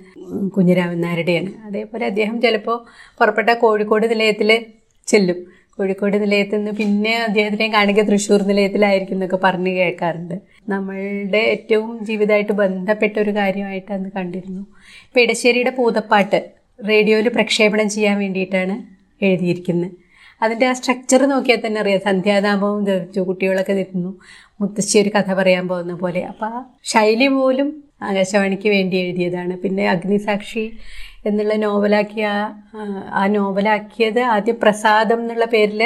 കുഞ്ഞിരാമൻ 0.49 1.01
നായരുടെയാണ്. 1.01 1.51
അതേപോലെ 1.65 2.05
അദ്ദേഹം 2.05 2.41
ചിലപ്പോൾ 2.41 2.77
പുറപ്പെട്ട 3.19 3.49
കോഴിക്കോട് 3.49 4.09
നിലയത്തിൽ 4.09 4.65
ചെല്ലും. 5.07 5.57
കോഴിക്കോട് 5.77 6.21
നിലയത്തിൽ 6.21 6.57
നിന്ന് 6.57 6.71
പിന്നെ 6.71 7.23
അദ്ദേഹത്തിനെ 7.23 7.67
കാണുക 7.67 8.01
തൃശ്ശൂർ 8.01 8.43
നിലയത്തിലായിരിക്കും 8.43 9.15
എന്നൊക്കെ 9.15 9.39
പറഞ്ഞ് 9.43 9.71
കേൾക്കാറുണ്ട്. 9.71 10.35
നമ്മളുടെ 10.69 11.37
ഏറ്റവും 11.37 12.05
ജീവിതമായിട്ട് 12.05 12.53
ബന്ധപ്പെട്ട 12.53 13.19
ഒരു 13.19 13.29
കാര്യമായിട്ട് 13.29 13.91
അന്ന് 13.91 14.09
കണ്ടിരുന്നു. 14.15 14.61
ഇപ്പം 15.07 15.21
ഇടശ്ശേരിയുടെ 15.21 15.69
പൂതപ്പാട്ട് 15.69 16.49
റേഡിയോയിൽ 16.89 17.29
പ്രക്ഷേപണം 17.29 17.89
ചെയ്യാൻ 17.89 18.19
വേണ്ടിയിട്ടാണ് 18.19 18.75
എഴുതിയിരിക്കുന്നത്. 19.23 19.91
അതിന്റെ 20.41 20.65
ആ 20.65 20.73
സ്ട്രക്ചർ 20.73 21.25
നോക്കിയാൽ 21.25 21.61
തന്നെ 21.65 21.81
അറിയാം. 21.81 21.99
സന്ധ്യാതാപവും 21.99 22.83
ധരിച്ചു 22.83 23.19
കുട്ടികളൊക്കെ 23.19 23.73
നിൽക്കുന്നു. 23.73 24.17
മുത്തശ്ശി 24.59 24.99
ഒരു 24.99 25.09
കഥ 25.15 25.33
പറയാൻ 25.33 25.67
പോകുന്ന 25.67 25.93
പോലെ. 25.95 26.21
അപ്പോൾ 26.21 26.45
ആ 26.45 26.59
ശൈലി 26.83 27.27
പോലും 27.27 27.69
ആകാശവാണിക്ക് 28.01 28.69
വേണ്ടി 28.69 28.97
എഴുതിയതാണ്. 28.97 29.57
പിന്നെ 29.57 29.89
അഗ്നിസാക്ഷി 29.89 30.65
എന്നുള്ള 31.25 31.53
നോവലാക്കിയ 31.55 32.25
ആ, 33.11 33.27
നോവലാക്കിയത് 33.27 34.19
ആദ്യം 34.19 34.57
പ്രസാദം 34.63 35.21
എന്നുള്ള 35.21 35.45
പേരിൽ 35.45 35.81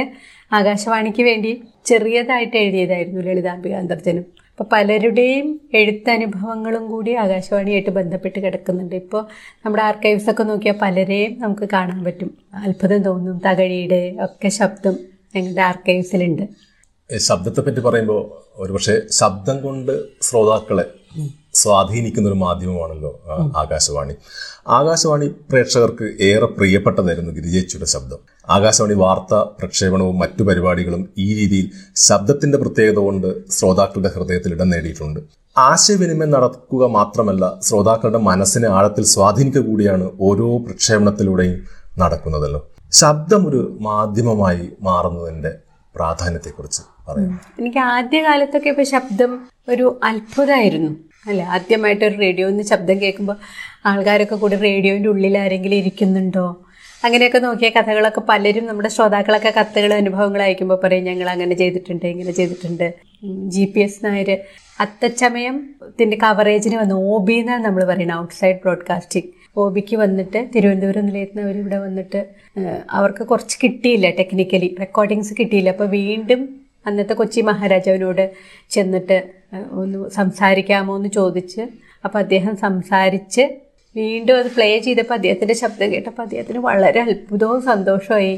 ആകാശവാണിക്ക് 0.52 1.24
വേണ്ടി 1.24 1.52
ചെറിയതായിട്ട് 1.86 2.58
എഴുതിയതായിരുന്നു 2.58 3.22
ലളിതാംബിക 3.22 3.74
അന്തർജനം. 3.74 4.26
അപ്പോൾ 4.52 4.64
പലരുടെയും 4.72 5.48
എഴുത്തനുഭവങ്ങളും 5.74 6.88
കൂടി 6.88 7.12
ആകാശവാണിയായിട്ട് 7.16 7.90
ബന്ധപ്പെട്ട് 7.90 8.40
കിടക്കുന്നുണ്ട്. 8.40 8.96
ഇപ്പോൾ 8.96 9.22
നമ്മുടെ 9.66 9.84
ആർക്കൈവ്സൊക്കെ 9.84 10.44
നോക്കിയാൽ 10.44 10.76
പലരെയും 10.82 11.40
നമുക്ക് 11.40 11.70
കാണാൻ 11.74 12.04
പറ്റും. 12.04 12.30
അത്ഭുതം 12.56 13.02
തോന്നും. 13.02 13.42
തകഴിയുടെ 13.46 14.16
ഒക്കെ 14.20 14.50
ശബ്ദം 14.50 14.98
ഞങ്ങളുടെ 15.36 15.62
ആർക്കൈവ്സിലുണ്ട് 15.62 16.44
ശബ്ദത്തെ 17.20 17.62
പറ്റി 17.62 17.80
പറയുമ്പോൾ 17.80 18.22
ഒരുപക്ഷെ 18.58 19.02
ശബ്ദം 19.12 19.62
കൊണ്ട് 19.62 19.94
ശ്രോതാക്കളെ 20.22 20.86
സ്വാധീനിക്കുന്ന 21.54 22.30
ഒരു 22.30 22.36
മാധ്യമമാണല്ലോ 22.36 23.12
ആകാശവാണി. 23.56 24.14
ആകാശവാണി 24.70 25.36
പ്രേക്ഷകർക്ക് 25.52 26.04
ഏറെ 26.20 26.46
പ്രിയപ്പെട്ടതായിരുന്നു 26.46 27.32
ഗിരിജേച്ചിയുടെ 27.32 27.86
ശബ്ദം. 27.86 28.20
ആകാശവാണി 28.50 28.94
വാർത്താ 28.94 29.44
പ്രക്ഷേപണവും 29.60 30.20
മറ്റു 30.20 30.44
പരിപാടികളും 30.44 31.10
ഈ 31.18 31.34
രീതിയിൽ 31.34 31.68
ശബ്ദത്തിന്റെ 31.96 32.58
പ്രത്യേകത 32.58 33.00
കൊണ്ട് 33.00 33.52
ശ്രോതാക്കളുടെ 33.52 34.10
ഹൃദയത്തിൽ 34.10 34.54
ഇടം 34.54 34.70
നേടിയിട്ടുണ്ട്. 34.70 35.20
ആശയവിനിമയം 35.56 36.30
നടക്കുക 36.30 36.86
മാത്രമല്ല 36.88 37.60
ശ്രോതാക്കളുടെ 37.62 38.18
മനസ്സിനെ 38.18 38.68
ആഴത്തിൽ 38.68 39.04
സ്വാധീനിക്കുക 39.06 39.62
കൂടിയാണ് 39.62 40.10
ഓരോ 40.20 40.58
പ്രക്ഷേപണത്തിലൂടെയും 40.58 41.58
നടക്കുന്നതല്ലോ. 42.00 42.62
ശബ്ദം 42.92 43.48
ഒരു 43.50 43.78
മാധ്യമമായി 43.80 44.72
മാറുന്നതിന്റെ 44.82 45.52
പ്രാധാന്യത്തെക്കുറിച്ച് 45.96 46.82
പറയാം 47.08 47.32
എനിക്ക് 47.60 47.80
ആദ്യ 47.94 48.22
കാലത്തൊക്കെ 48.22 48.70
ഇപ്പോൾ 48.70 48.88
ശബ്ദം 48.96 49.32
ഒരു 49.70 50.00
അത്ഭുതമായിരുന്നു 50.04 50.92
അല്ലേ? 51.30 51.44
ആദ്യമായിട്ട് 51.56 52.04
ഒരു 52.06 52.16
റേഡിയോയിൽ 52.20 52.52
നിന്ന് 52.52 52.64
ശബ്ദം 52.70 53.02
കേൾക്കുമ്പോൾ 53.02 53.38
ആൾക്കാരൊക്കെ 53.86 54.36
കൂടി 54.36 54.56
റേഡിയോന്റെ 54.68 55.10
ഉള്ളിൽ 55.10 55.38
ആരെങ്കിലും 55.38 55.78
ഇരിക്കുന്നുണ്ടോ? 55.78 56.46
അങ്ങനെയൊക്കെ 57.04 57.40
നോക്കിയ 57.40 57.70
കഥകളൊക്കെ 57.70 58.22
പലരും 58.22 58.66
നമ്മുടെ 58.66 58.90
ശ്രോതാക്കളൊക്കെ 58.90 59.54
കത്തുകൾ 59.58 59.94
അനുഭവങ്ങൾ 59.94 60.42
അയക്കുമ്പോൾ 60.42 60.80
പറയും 60.84 61.04
ഞങ്ങൾ 61.04 61.30
അങ്ങനെ 61.30 61.56
ചെയ്തിട്ടുണ്ട് 61.56 62.06
ഇങ്ങനെ 62.06 62.32
ചെയ്തിട്ടുണ്ട്. 62.32 62.88
ജി 63.54 63.64
പി 63.76 63.80
എസ് 63.80 64.06
നായർ 64.06 64.30
അത്തച്ചമയത്തിന്റെ 64.80 66.18
കവറേജിന് 66.18 66.78
വന്ന് 66.82 66.96
ഒ 66.96 67.18
ബി 67.26 67.34
എന്നാണ് 67.34 67.64
നമ്മൾ 67.66 67.84
പറയുന്നത് 67.86 68.20
ഔട്ട്സൈഡ് 68.20 68.60
ബ്രോഡ്കാസ്റ്റിംഗ്. 68.62 69.30
ഒ 69.56 69.70
ബിക്ക് 69.70 69.96
വന്നിട്ട് 69.96 70.40
തിരുവനന്തപുരം 70.56 71.06
നിലയത്തിൽ 71.06 71.38
നിന്ന് 71.38 71.50
അവരിവിടെ 71.50 71.78
വന്നിട്ട് 71.78 72.20
അവർക്ക് 72.90 73.24
കുറച്ച് 73.24 73.58
കിട്ടിയില്ല 73.64 74.10
ടെക്നിക്കലി 74.10 74.76
റെക്കോർഡിങ്സ് 74.80 75.34
കിട്ടിയില്ല. 75.40 75.70
അപ്പോൾ 75.70 75.90
വീണ്ടും 75.90 76.42
അന്നത്തെ 76.88 77.14
കൊച്ചി 77.14 77.42
മഹാരാജാവിനോട് 77.42 78.24
ചെന്നിട്ട് 78.70 79.18
ഒന്ന് 79.72 80.10
സംസാരിക്കാമോ 80.10 80.94
എന്ന് 80.98 81.10
ചോദിച്ച് 81.10 81.62
അപ്പോൾ 82.06 82.20
അദ്ദേഹം 82.20 82.54
സംസാരിച്ച് 82.58 83.44
വീണ്ടും 83.96 84.36
അത് 84.40 84.50
പ്ലേ 84.56 84.68
ചെയ്തപ്പോൾ 84.80 85.14
അദ്ദേഹത്തിന്റെ 85.14 85.54
ശബ്ദം 85.54 85.94
കേട്ടപ്പോൾ 85.94 86.24
അദ്ദേഹത്തിന് 86.24 86.60
വളരെ 86.60 87.00
അത്ഭുതവും 87.00 87.62
സന്തോഷമായി 87.62 88.34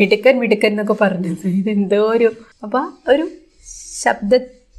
മിടുക്കൻ 0.00 0.38
മിടുക്കൻ 0.38 0.68
എന്നൊക്കെ 0.68 0.96
പറഞ്ഞത്. 1.00 1.46
ഇതെന്തോ 1.60 2.00
ഒരു 2.16 2.28
അപ്പോൾ 2.62 2.84
ഒരു 3.12 3.24
ശബ്ദ 4.02 4.32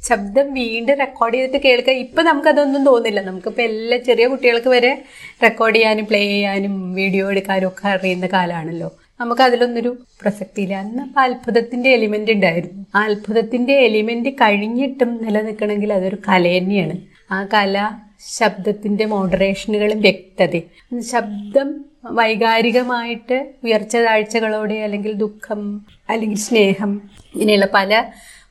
ശബ്ദം 0.08 0.54
വീണ്ടും 0.54 0.98
റെക്കോർഡ് 0.98 1.34
ചെയ്തിട്ട് 1.34 1.58
കേൾക്കുക 1.58 1.92
ഇപ്പം 1.92 2.24
നമുക്കതൊന്നും 2.24 2.84
തോന്നില്ല. 2.84 3.20
നമുക്കിപ്പോൾ 3.20 3.62
എല്ലാ 3.62 3.98
ചെറിയ 3.98 4.26
കുട്ടികൾക്ക് 4.26 4.68
വരെ 4.68 5.02
റെക്കോർഡ് 5.42 5.74
ചെയ്യാനും 5.74 6.06
പ്ലേ 6.06 6.20
ചെയ്യാനും 6.20 6.94
വീഡിയോ 6.94 7.30
എടുക്കാനും 7.30 7.68
ഒക്കെ 7.68 7.88
അറിയുന്ന 7.88 8.26
കാലമാണല്ലോ 8.26 8.96
നമുക്ക് 9.20 9.42
അതിലൊന്നൊരു 9.42 9.98
പ്രസക്തിയില്ല. 10.22 10.76
അന്ന് 10.76 11.02
അപ്പോൾ 11.02 11.20
അത്ഭുതത്തിന്റെ 11.20 11.90
എലിമെന്റ് 11.90 12.32
ഉണ്ടായിരുന്നു. 12.32 12.86
ആ 12.94 13.04
അത്ഭുതത്തിന്റെ 13.04 13.72
എലിമെന്റ് 13.72 14.28
കഴിഞ്ഞിട്ടും 14.28 15.24
നിലനിൽക്കണമെങ്കിൽ 15.24 15.92
അതൊരു 15.92 16.16
കല 16.28 16.58
തന്നെയാണ്. 16.58 16.92
ആ 17.30 17.48
കല 17.54 17.90
ശബ്ദത്തിന്റെ 18.38 19.04
മോഡറേഷനുകളും 19.04 20.00
വ്യക്തതയും. 20.00 21.00
ശബ്ദം 21.00 21.84
വൈകാരികമായിട്ട് 22.04 23.52
ഉയർച്ച 23.64 23.96
താഴ്ചകളോടെ 23.96 24.74
അല്ലെങ്കിൽ 24.74 25.12
ദുഃഖം 25.12 25.86
അല്ലെങ്കിൽ 26.08 26.38
സ്നേഹം 26.38 27.02
ഇങ്ങനെയുള്ള 27.34 27.68
പല 27.74 28.04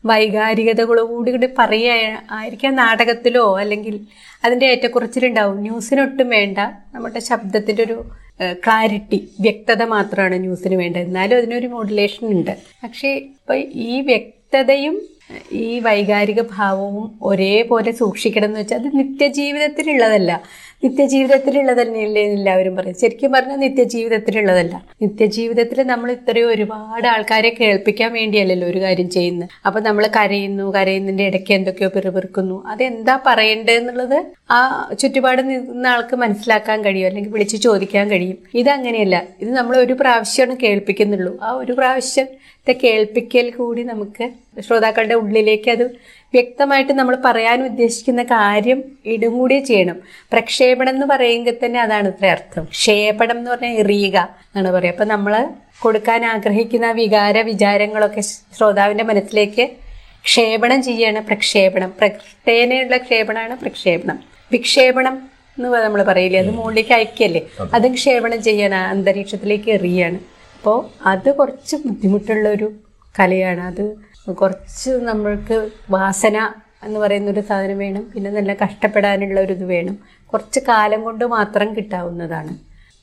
വൈകാരികതകളോട് 0.05 1.29
കൂടി 1.31 1.47
പറയുക 1.59 2.21
ആയിരിക്കാം 2.31 2.75
നാടകത്തിലോ 2.75 3.59
അല്ലെങ്കിൽ 3.59 3.99
അതിന്റെ 4.45 4.65
ഏറ്റക്കുറച്ചിലുണ്ടാവും. 4.65 5.61
ന്യൂസിനൊട്ടും 5.61 6.29
വേണ്ട. 6.29 6.57
നമ്മുടെ 6.93 7.19
ശബ്ദത്തിന്റെ 7.19 7.83
ഒരു 7.83 8.05
ക്ലാരിറ്റി 8.53 9.29
വ്യക്തത 9.39 9.83
മാത്രമാണ് 9.83 10.35
ന്യൂസിന് 10.39 10.75
വേണ്ടത്. 10.75 11.01
എന്നാലും 11.01 11.37
അതിനൊരു 11.37 11.67
മോഡുലേഷൻ 11.67 12.27
ഉണ്ട്. 12.27 12.57
പക്ഷേ 12.83 13.09
ഇപ്പം 13.13 13.55
ഈ 13.73 14.01
വ്യക്തതയും 14.01 15.01
ഈ 15.51 15.79
വൈകാരിക 15.79 16.41
ഭാവവും 16.41 17.19
ഒരേപോലെ 17.21 17.91
സൂക്ഷിക്കണം 17.91 18.45
എന്ന് 18.45 18.59
വെച്ചാൽ 18.59 18.77
അത് 18.77 18.97
നിത്യജീവിതത്തിലുള്ളതല്ല. 18.97 20.41
നിത്യജീവിതത്തിലുള്ളതന്നെയല്ലേ 20.83 22.21
എന്ന് 22.23 22.37
എല്ലാവരും 22.39 22.75
പറയും 22.75 22.95
ശരിക്കും 22.95 23.31
പറഞ്ഞാൽ 23.31 23.57
നിത്യജീവിതത്തിലുള്ളതല്ല. 23.57 24.85
നിത്യജീവിതത്തിൽ 25.01 25.83
നമ്മൾ 25.83 26.11
ഇത്രയും 26.11 26.49
ഒരുപാട് 26.49 27.07
ആൾക്കാരെ 27.07 27.49
കേൾപ്പിക്കാൻ 27.59 28.13
വേണ്ടിയല്ലല്ലോ 28.13 28.67
ഒരു 28.67 28.79
കാര്യം 28.79 29.09
ചെയ്യുന്നത് 29.09 29.49
അപ്പം 29.65 29.83
നമ്മൾ 29.83 30.07
കരയുന്നു 30.15 30.73
കരയുന്നതിന്റെ 30.75 31.23
ഇടയ്ക്ക് 31.23 31.53
എന്തൊക്കെയോ 31.53 31.89
പിറുപിറുക്കുന്നു. 31.95 32.63
അതെന്താ 32.67 33.19
പറയേണ്ടതെന്നുള്ളത് 33.25 34.17
ആ 34.51 34.59
ചുറ്റുപാട് 34.99 35.41
നിന്ന 35.41 35.87
ആൾക്ക് 35.87 36.15
മനസ്സിലാക്കാൻ 36.15 36.83
കഴിയും 36.83 37.07
അല്ലെങ്കിൽ 37.07 37.31
വിളിച്ച് 37.31 37.57
ചോദിക്കാൻ 37.57 38.09
കഴിയും. 38.09 38.37
ഇതങ്ങനെയല്ല. 38.53 39.23
ഇത് 39.41 39.51
നമ്മൾ 39.51 39.77
ഒരു 39.77 39.93
പ്രാവശ്യമാണ് 39.93 40.59
കേൾപ്പിക്കുന്നുള്ളൂ. 40.59 41.39
ആ 41.41 41.51
ഒരു 41.51 41.71
പ്രാവശ്യത്തെ 41.71 42.79
കേൾപ്പിക്കൽ 42.83 43.49
കൂടി 43.51 43.83
നമുക്ക് 43.83 44.25
ശ്രോതാക്കളുടെ 44.61 45.15
ഉള്ളിലേക്ക് 45.15 45.69
അത് 45.71 45.85
വ്യക്തമായിട്ട് 46.33 46.93
നമ്മൾ 46.93 47.17
പറയാൻ 47.25 47.65
ഉദ്ദേശിക്കുന്ന 47.65 48.23
കാര്യം 48.23 48.83
ഇടും 49.05 49.37
കൂടി 49.37 49.59
ചെയ്യണം. 49.59 49.97
പ്രക്ഷേപണം 50.31 50.89
എന്ന് 50.89 51.05
പറയുമെങ്കിൽ 51.05 51.55
തന്നെ 51.65 51.81
അതാണ് 51.81 52.07
ഇത്ര 52.07 52.25
അർത്ഥം. 52.25 52.63
ക്ഷേപണം 52.63 53.37
എന്ന് 53.37 53.51
പറഞ്ഞാൽ 53.51 53.71
എറിയുക 53.71 54.17
എന്നാണ് 54.45 54.71
പറയുക. 54.71 54.91
അപ്പം 54.91 55.07
നമ്മൾ 55.07 55.47
കൊടുക്കാൻ 55.79 56.25
ആഗ്രഹിക്കുന്ന 56.25 56.91
വികാര 56.91 57.41
വിചാരങ്ങളൊക്കെ 57.41 58.21
ശ്രോതാവിന്റെ 58.21 59.03
മനസ്സിലേക്ക് 59.03 59.69
ക്ഷേപണം 60.25 60.83
ചെയ്യാണ് 60.83 61.19
പ്രക്ഷേപണം. 61.19 61.93
പ്രകൃതേനയുള്ള 61.97 62.97
ക്ഷേപണമാണ് 62.97 63.57
പ്രക്ഷേപണം. 63.57 64.19
വിക്ഷേപണം 64.51 65.15
എന്ന് 65.57 65.69
നമ്മൾ 65.69 66.03
പറയില്ലേ? 66.03 66.39
അത് 66.39 66.49
മുകളിലേക്ക് 66.49 66.93
അയക്കല്ലേ 66.93 67.41
അതും. 67.73 67.93
ക്ഷേപണം 67.93 68.43
ചെയ്യാൻ 68.43 68.75
അന്തരീക്ഷത്തിലേക്ക് 68.75 69.69
എറിയാണ്. 69.71 70.19
അപ്പോൾ 70.55 71.07
അത് 71.07 71.35
കുറച്ച് 71.35 71.75
ബുദ്ധിമുട്ടുള്ള 71.75 72.49
ഒരു 72.49 72.71
കലയാണ്. 73.19 73.61
അത് 73.61 74.08
കുറച്ച് 74.33 74.89
നമ്മൾക്ക് 74.89 75.71
വാസന 75.89 76.37
എന്ന് 76.83 76.99
പറയുന്നൊരു 76.99 77.41
സാധനം 77.41 77.77
വേണം. 77.77 78.03
പിന്നെ 78.13 78.31
നല്ല 78.31 78.53
കഷ്ടപ്പെടാനുള്ള 78.53 79.41
ഒരു 79.41 79.53
ഇത് 79.53 79.63
വേണം. 79.63 79.97
കുറച്ച് 80.25 80.59
കാലം 80.59 81.03
കൊണ്ട് 81.03 81.25
മാത്രം 81.25 81.75
കിട്ടാവുന്നതാണ്. 81.75 82.49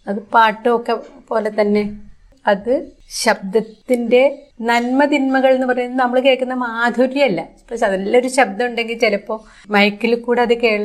അത് 0.09 0.21
പാട്ടുമൊക്കെ 0.35 0.95
പോലെ 1.29 1.51
തന്നെ 1.61 2.01
അത് 2.47 2.93
ശബ്ദത്തിന്റെ 3.11 4.23
നന്മ 4.61 5.05
തിന്മകൾ 5.05 5.55
എന്ന് 5.55 5.67
പറയുന്നത് 5.67 6.01
നമ്മൾ 6.01 6.21
കേൾക്കുന്ന 6.21 6.55
മാധുര്യമല്ല. 6.55 7.41
ഇപ്പം 7.41 7.93
നല്ലൊരു 7.93 8.29
ശബ്ദം 8.29 8.67
ഉണ്ടെങ്കിൽ 8.67 8.99
ചിലപ്പോൾ 8.99 9.41
മൈക്കിൽ 9.69 10.15
കൂടെ 10.21 10.43
അത് 10.43 10.55
കേൾ 10.55 10.83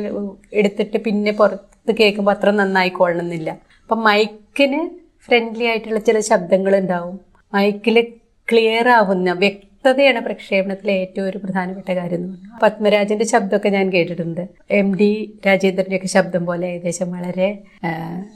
എടുത്തിട്ട് 0.52 0.98
പിന്നെ 0.98 1.32
പുറത്ത് 1.32 1.94
കേൾക്കുമ്പോൾ 2.00 2.32
അത്ര 2.32 2.50
നന്നായിക്കൊള്ളണമെന്നില്ല. 2.50 3.50
അപ്പം 3.82 4.02
മൈക്കിന് 4.02 4.80
ഫ്രണ്ട്ലി 5.28 5.64
ആയിട്ടുള്ള 5.64 5.98
ചില 5.98 6.20
ശബ്ദങ്ങൾ 6.20 6.76
ഉണ്ടാവും 6.76 7.20
മൈക്കിൽ 7.54 8.00
ക്ലിയർ 8.48 8.88
ആവുന്ന 8.88 9.32
വ്യക്തതയാണ് 9.84 10.20
പ്രക്ഷേപണത്തിലെ 10.26 10.92
ഏറ്റവും 11.02 11.24
ഒരു 11.28 11.38
പ്രധാനപ്പെട്ട 11.44 11.90
കാര്യം 11.98 12.18
എന്ന് 12.18 12.28
പറഞ്ഞാൽ. 12.32 12.58
പത്മരാജന്റെ 12.62 13.26
ശബ്ദമൊക്കെ 13.30 13.70
ഞാൻ 13.76 13.86
കേട്ടിട്ടുണ്ട്. 13.92 14.42
എം 14.78 14.88
ഡി 15.00 15.08
രാജേന്ദ്രന്റെ 15.46 15.96
ഒക്കെ 15.96 16.10
ശബ്ദം 16.14 16.42
പോലെ 16.48 16.66
ഏകദേശം 16.74 17.08
വളരെ 17.16 17.48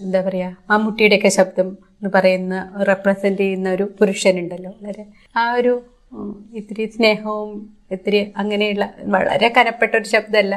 എന്താ 0.04 0.20
പറയാ 0.28 0.48
മമ്മൂട്ടിയുടെയൊക്കെ 0.70 1.30
ശബ്ദം 1.38 1.68
എന്ന് 1.92 2.10
പറയുന്ന 2.16 2.56
റെപ്രസെന്റ് 2.88 3.40
ചെയ്യുന്ന 3.42 3.68
ഒരു 3.76 3.86
പുരുഷനുണ്ടല്ലോ. 4.00 4.72
വളരെ 4.80 5.04
ആ 5.36 5.44
ഒരു 5.52 5.74
ഇത്തിരി 6.54 6.86
സ്നേഹവും 6.96 7.52
ഇത്തിരി 7.90 8.22
അങ്ങനെയുള്ള 8.36 8.84
വളരെ 9.16 9.48
കനപ്പെട്ട 9.56 9.92
ഒരു 10.00 10.08
ശബ്ദമല്ല. 10.14 10.54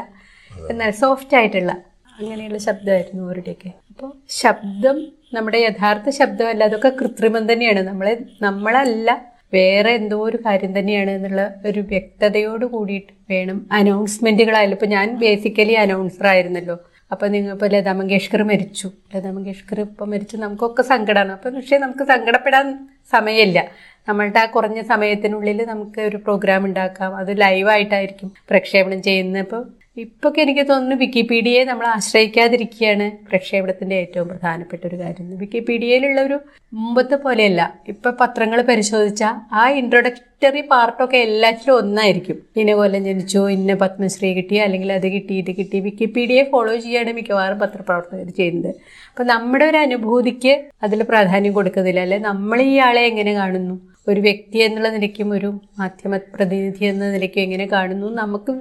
എന്നാൽ 0.71 0.91
സോഫ്റ്റ് 1.03 1.35
ആയിട്ടുള്ള 1.35 1.71
അങ്ങനെയുള്ള 2.17 2.59
ശബ്ദമായിരുന്നു 2.69 3.23
അവരുടെയൊക്കെ. 3.23 3.71
അപ്പോൾ 3.91 4.11
ശബ്ദം 4.41 4.97
നമ്മുടെ 5.33 5.59
യഥാർത്ഥ 5.69 6.09
ശബ്ദമല്ല 6.21 6.63
അതൊക്കെ 6.69 6.89
കൃത്രിമം 6.99 7.43
തന്നെയാണ്. 7.51 7.81
നമ്മളെ 7.89 8.13
നമ്മളല്ല 8.41 9.09
വേറെ 9.53 9.91
എന്തോ 9.93 10.17
ഒരു 10.21 10.37
കാര്യം 10.45 10.79
തന്നെയാണ് 10.79 11.11
എന്നുള്ള 11.11 11.55
ഒരു 11.65 11.79
വ്യക്തതയോട് 11.79 12.65
കൂടിയിട്ട് 12.65 13.13
വേണം 13.31 13.67
അനൗൺസ്മെന്റുകളായാലും 13.71 14.71
ഇപ്പൊ 14.71 14.85
ഞാൻ 14.85 15.15
ബേസിക്കലി 15.19 15.73
അനൗൺസർ 15.73 16.27
ആയിരുന്നല്ലോ. 16.27 16.75
അപ്പൊ 17.11 17.27
നിങ്ങൾ 17.27 17.51
ഇപ്പൊ 17.53 17.67
ലതാ 17.67 17.93
മങ്കേഷ്കർ 17.93 18.43
മരിച്ചു. 18.43 18.87
ലതാ 19.15 19.31
മങ്കേഷ്കർ 19.31 19.79
ഇപ്പൊ 19.79 20.05
മരിച്ചു 20.05 20.37
നമുക്കൊക്കെ 20.37 20.81
സങ്കടമാണ് 20.81 21.31
അപ്പൊ 21.31 21.49
പക്ഷേ 21.49 21.77
നമുക്ക് 21.77 22.03
സങ്കടപ്പെടാൻ 22.03 22.65
സമയമില്ല. 23.11 23.59
നമ്മളുടെ 24.07 24.39
ആ 24.39 24.45
കുറഞ്ഞ 24.45 24.81
സമയത്തിനുള്ളിൽ 24.81 25.65
നമുക്ക് 25.65 26.01
ഒരു 26.01 26.17
പ്രോഗ്രാം 26.17 26.65
ഉണ്ടാക്കാം. 26.65 27.15
അത് 27.17 27.41
ലൈവായിട്ടായിരിക്കും 27.41 28.33
പ്രക്ഷേപണം 28.49 29.01
ചെയ്യുന്നത്. 29.01 29.78
ഇപ്പൊക്കെ 30.01 30.39
എനിക്ക് 30.41 30.63
തോന്നുന്നു 30.69 30.95
വിക്കിപീഡിയയെ 30.95 31.63
നമ്മൾ 31.63 31.85
ആശ്രയിക്കാതിരിക്കുകയാണ് 31.85 33.05
പ്രക്ഷേപണത്തിന്റെ 33.27 33.95
ഏറ്റവും 33.95 34.27
പ്രധാനപ്പെട്ട 34.27 34.81
ഒരു 34.87 34.95
കാര്യം. 34.95 35.37
വിക്കിപീഡിയയിലുള്ള 35.39 36.21
ഒരു 36.21 36.37
മുമ്പത്തെ 36.73 37.15
പോലെയല്ല. 37.15 37.61
ഇപ്പൊ 37.87 38.09
പത്രങ്ങൾ 38.21 38.61
പരിശോധിച്ച 38.61 39.23
ആ 39.53 39.63
ഇൻട്രൊഡക്ടറി 39.69 40.61
പാർട്ടൊക്കെ 40.71 41.17
എല്ലാറ്റിലും 41.17 41.77
ഒന്നായിരിക്കും. 41.77 42.37
ഇന്ന 42.55 42.73
കൊല്ലം 42.73 43.03
ജനിച്ചു 43.03 43.49
ഇന്ന 43.49 43.73
പത്മശ്രീ 43.73 44.33
കിട്ടി 44.33 44.55
അല്ലെങ്കിൽ 44.55 44.93
അത് 44.93 45.07
കിട്ടി 45.07 45.33
ഇത് 45.33 45.51
കിട്ടി. 45.55 45.79
വിക്കിപീഡിയയെ 45.79 46.43
ഫോളോ 46.51 46.75
ചെയ്യാണ് 46.75 47.13
മിക്കവാറും 47.13 47.59
പത്രപ്രവർത്തകർ 47.59 48.29
ചെയ്യുന്നത്. 48.29 48.75
അപ്പൊ 49.09 49.23
നമ്മുടെ 49.23 49.65
ഒരു 49.65 49.77
അനുഭൂതിക്ക് 49.77 50.53
അതിൽ 50.83 51.03
പ്രാധാന്യം 51.03 51.53
കൊടുക്കുന്നില്ല. 51.53 51.99
അല്ലെ 51.99 52.19
നമ്മൾ 52.19 52.61
ഈ 52.61 52.77
ആളെ 52.77 53.01
എങ്ങനെ 53.01 53.33
കാണുന്നു? 53.33 53.75
ഒരു 54.07 54.19
വ്യക്തി 54.19 54.57
എന്നുള്ള 54.57 54.89
നിലയ്ക്കും 54.89 55.31
ഒരു 55.31 55.49
മാധ്യമ 55.79 56.17
പ്രതിനിധി 56.17 56.85
എന്ന 56.85 57.11
നിലയ്ക്കും 57.11 57.41
എങ്ങനെ 57.41 57.65
കാണുന്നു? 57.65 58.07
നമുക്ക് 58.07 58.53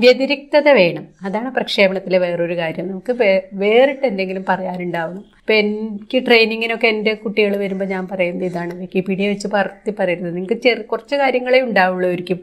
വ്യതിരിക്തത 0.00 0.68
വേണം. 0.68 1.06
അതാണ് 1.22 1.54
പ്രക്ഷേപണത്തിലെ 1.54 2.18
വേറൊരു 2.18 2.56
കാര്യം. 2.56 2.88
നമുക്ക് 2.88 3.12
വേറിട്ട് 3.52 4.06
എന്തെങ്കിലും 4.06 4.44
പറയാനുണ്ടാവണം. 4.48 5.37
ഇപ്പം 5.48 5.60
എനിക്ക് 5.64 6.18
ട്രെയിനിങ്ങിനൊക്കെ 6.24 6.86
എന്റെ 6.86 7.12
കുട്ടികൾ 7.20 7.52
വരുമ്പോൾ 7.60 7.86
ഞാൻ 7.92 8.08
പറയുന്നത് 8.10 8.44
ഇതാണ്. 8.48 8.72
വിക്കിപീഡിയ 8.80 9.26
വെച്ച് 9.28 9.48
പറത്തി 9.54 9.92
പറയരുത്. 9.98 10.26
നിങ്ങൾക്ക് 10.34 10.56
ചെറു 10.64 10.82
കുറച്ച് 10.90 11.16
കാര്യങ്ങളെ 11.22 11.60
ഉണ്ടാവുള്ളൂ 11.68 12.06
ആയിരിക്കും 12.08 12.38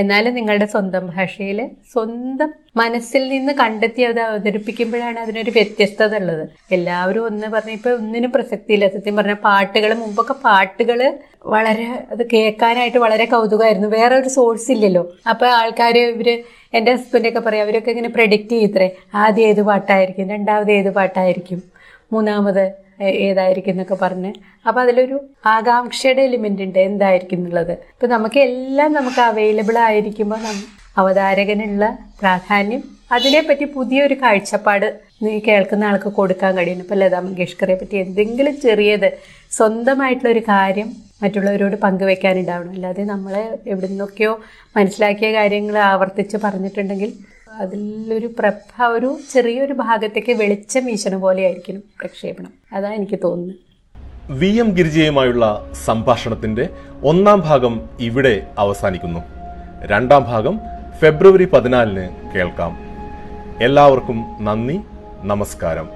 എന്നാലും 0.00 0.34
നിങ്ങളുടെ 0.38 0.66
സ്വന്തം 0.74 1.04
ഭാഷയിൽ 1.14 1.60
സ്വന്തം 1.92 2.50
മനസ്സിൽ 2.76 3.22
നിന്ന് 3.28 3.54
കണ്ടെത്തി 3.62 4.02
അത് 4.10 4.20
അവതരിപ്പിക്കുമ്പോഴാണ് 4.26 5.18
അതിനൊരു 5.24 5.54
വ്യത്യസ്തത 5.56 6.20
ഉള്ളത്. 6.22 6.44
എല്ലാവരും 6.72 7.24
ഒന്ന് 7.30 7.48
പറഞ്ഞ 7.56 7.72
ഇപ്പം 7.78 7.96
ഒന്നിനും 8.00 8.32
പ്രസക്തിയില്ല. 8.36 8.88
സത്യം 8.96 9.16
പറഞ്ഞാൽ 9.16 9.40
പാട്ടുകൾ 9.48 9.94
മുമ്പൊക്കെ 10.02 10.36
പാട്ടുകൾ 10.44 11.00
വളരെ 11.54 11.88
അത് 12.12 12.22
കേൾക്കാനായിട്ട് 12.34 12.98
വളരെ 13.06 13.24
കൗതുകമായിരുന്നു. 13.24 13.88
വേറെ 13.98 14.14
ഒരു 14.16 14.28
സോഴ്സ് 14.28 14.70
ഇല്ലല്ലോ. 14.76 15.04
അപ്പോൾ 15.32 15.50
ആൾക്കാർ 15.60 15.98
ഇവർ 16.04 16.30
എന്റെ 16.74 16.90
ഹസ്ബൻഡൊക്കെ 16.92 17.40
പറയും 17.40 17.62
അവരൊക്കെ 17.62 17.90
ഇങ്ങനെ 17.96 18.12
പ്രഡിക്റ്റ് 18.20 18.54
ചെയ്യത്രേ 18.56 18.90
ആദ്യം 19.24 19.48
ഏത് 19.48 19.64
പാട്ടായിരിക്കും? 19.72 20.28
രണ്ടാമത് 20.36 20.72
ഏത് 20.72 20.92
പാട്ടായിരിക്കും? 21.00 21.60
മൂന്നാമത് 22.12 22.64
ഏതായിരിക്കും 23.02 23.70
എന്നൊക്കെ 23.70 23.96
പറഞ്ഞ്. 24.02 24.32
അപ്പോൾ 24.68 24.80
അതിലൊരു 24.80 25.20
ആകാംക്ഷയുടെ 25.46 26.22
എലിമെന്റ് 26.22 26.62
ഉണ്ട്. 26.62 26.78
എന്തായിരിക്കും 26.78 27.36
എന്നുള്ളത്. 27.36 27.72
ഇപ്പം 27.72 28.08
നമുക്ക് 28.08 28.40
എല്ലാം 28.40 28.92
നമുക്ക് 28.92 29.20
അവൈലബിൾ 29.20 29.78
ആയിരിക്കുമ്പോൾ 29.78 30.38
അവതാരകനുള്ള 30.96 31.98
പ്രാധാന്യം 32.20 32.82
അതിനെപ്പറ്റി 33.12 33.64
പുതിയൊരു 33.64 34.14
കാഴ്ചപ്പാട് 34.14 35.00
നീ 35.22 35.38
കേൾക്കുന്ന 35.38 35.84
ആൾക്ക് 35.84 36.08
കൊടുക്കാൻ 36.08 36.56
കഴിയുന്നു. 36.56 36.84
ഇപ്പം 36.84 36.96
ലതാ 36.96 37.20
മങ്കേഷ്കറെ 37.20 37.74
പറ്റി 37.74 37.96
എന്തെങ്കിലും 37.96 38.60
ചെറിയത് 38.60 39.08
സ്വന്തമായിട്ടുള്ളൊരു 39.50 40.40
കാര്യം 40.40 40.92
മറ്റുള്ളവരോട് 41.22 41.76
പങ്കുവെക്കാനുണ്ടാവണം. 41.76 42.70
അല്ലാതെ 42.70 43.02
നമ്മളെ 43.04 43.58
എവിടെ 43.66 43.86
നിന്നൊക്കെയോ 43.86 44.40
മനസ്സിലാക്കിയ 44.76 45.32
കാര്യങ്ങൾ 45.32 45.78
ആവർത്തിച്ച് 45.78 46.36
പറഞ്ഞിട്ടുണ്ടെങ്കിൽ 46.44 47.12
അതിലൊരു 47.58 48.30
പ്രഭ 48.38 48.82
ഒരു 48.82 49.18
ചെറിയൊരു 49.32 49.72
ഭാഗത്തേക്ക് 49.72 50.32
വെളിച്ചം 50.32 50.84
വീശണ 50.84 51.16
പോലെ 51.16 51.44
ആയിരിക്കും 51.44 51.82
പ്രക്ഷേപണം. 52.00 52.52
അതാണ് 52.72 52.94
എനിക്ക് 52.94 53.18
തോന്നുന്നത്. 53.24 53.56
വി 54.32 54.46
എം 54.46 54.70
ഗിരിജയുമായുള്ള 54.70 55.70
സംഭാഷണത്തിന്റെ 55.84 56.68
ഒന്നാം 57.04 57.40
ഭാഗം 57.40 57.88
ഇവിടെ 58.00 58.46
അവസാനിക്കുന്നു. 58.58 59.20
രണ്ടാം 59.82 60.24
ഭാഗം 60.24 60.60
ഫെബ്രുവരി 60.98 61.44
പതിനാലിന് 61.44 62.32
കേൾക്കാം. 62.34 62.78
എല്ലാവർക്കും 63.62 64.24
നന്ദി 64.40 64.80
നമസ്കാരം. 65.22 65.88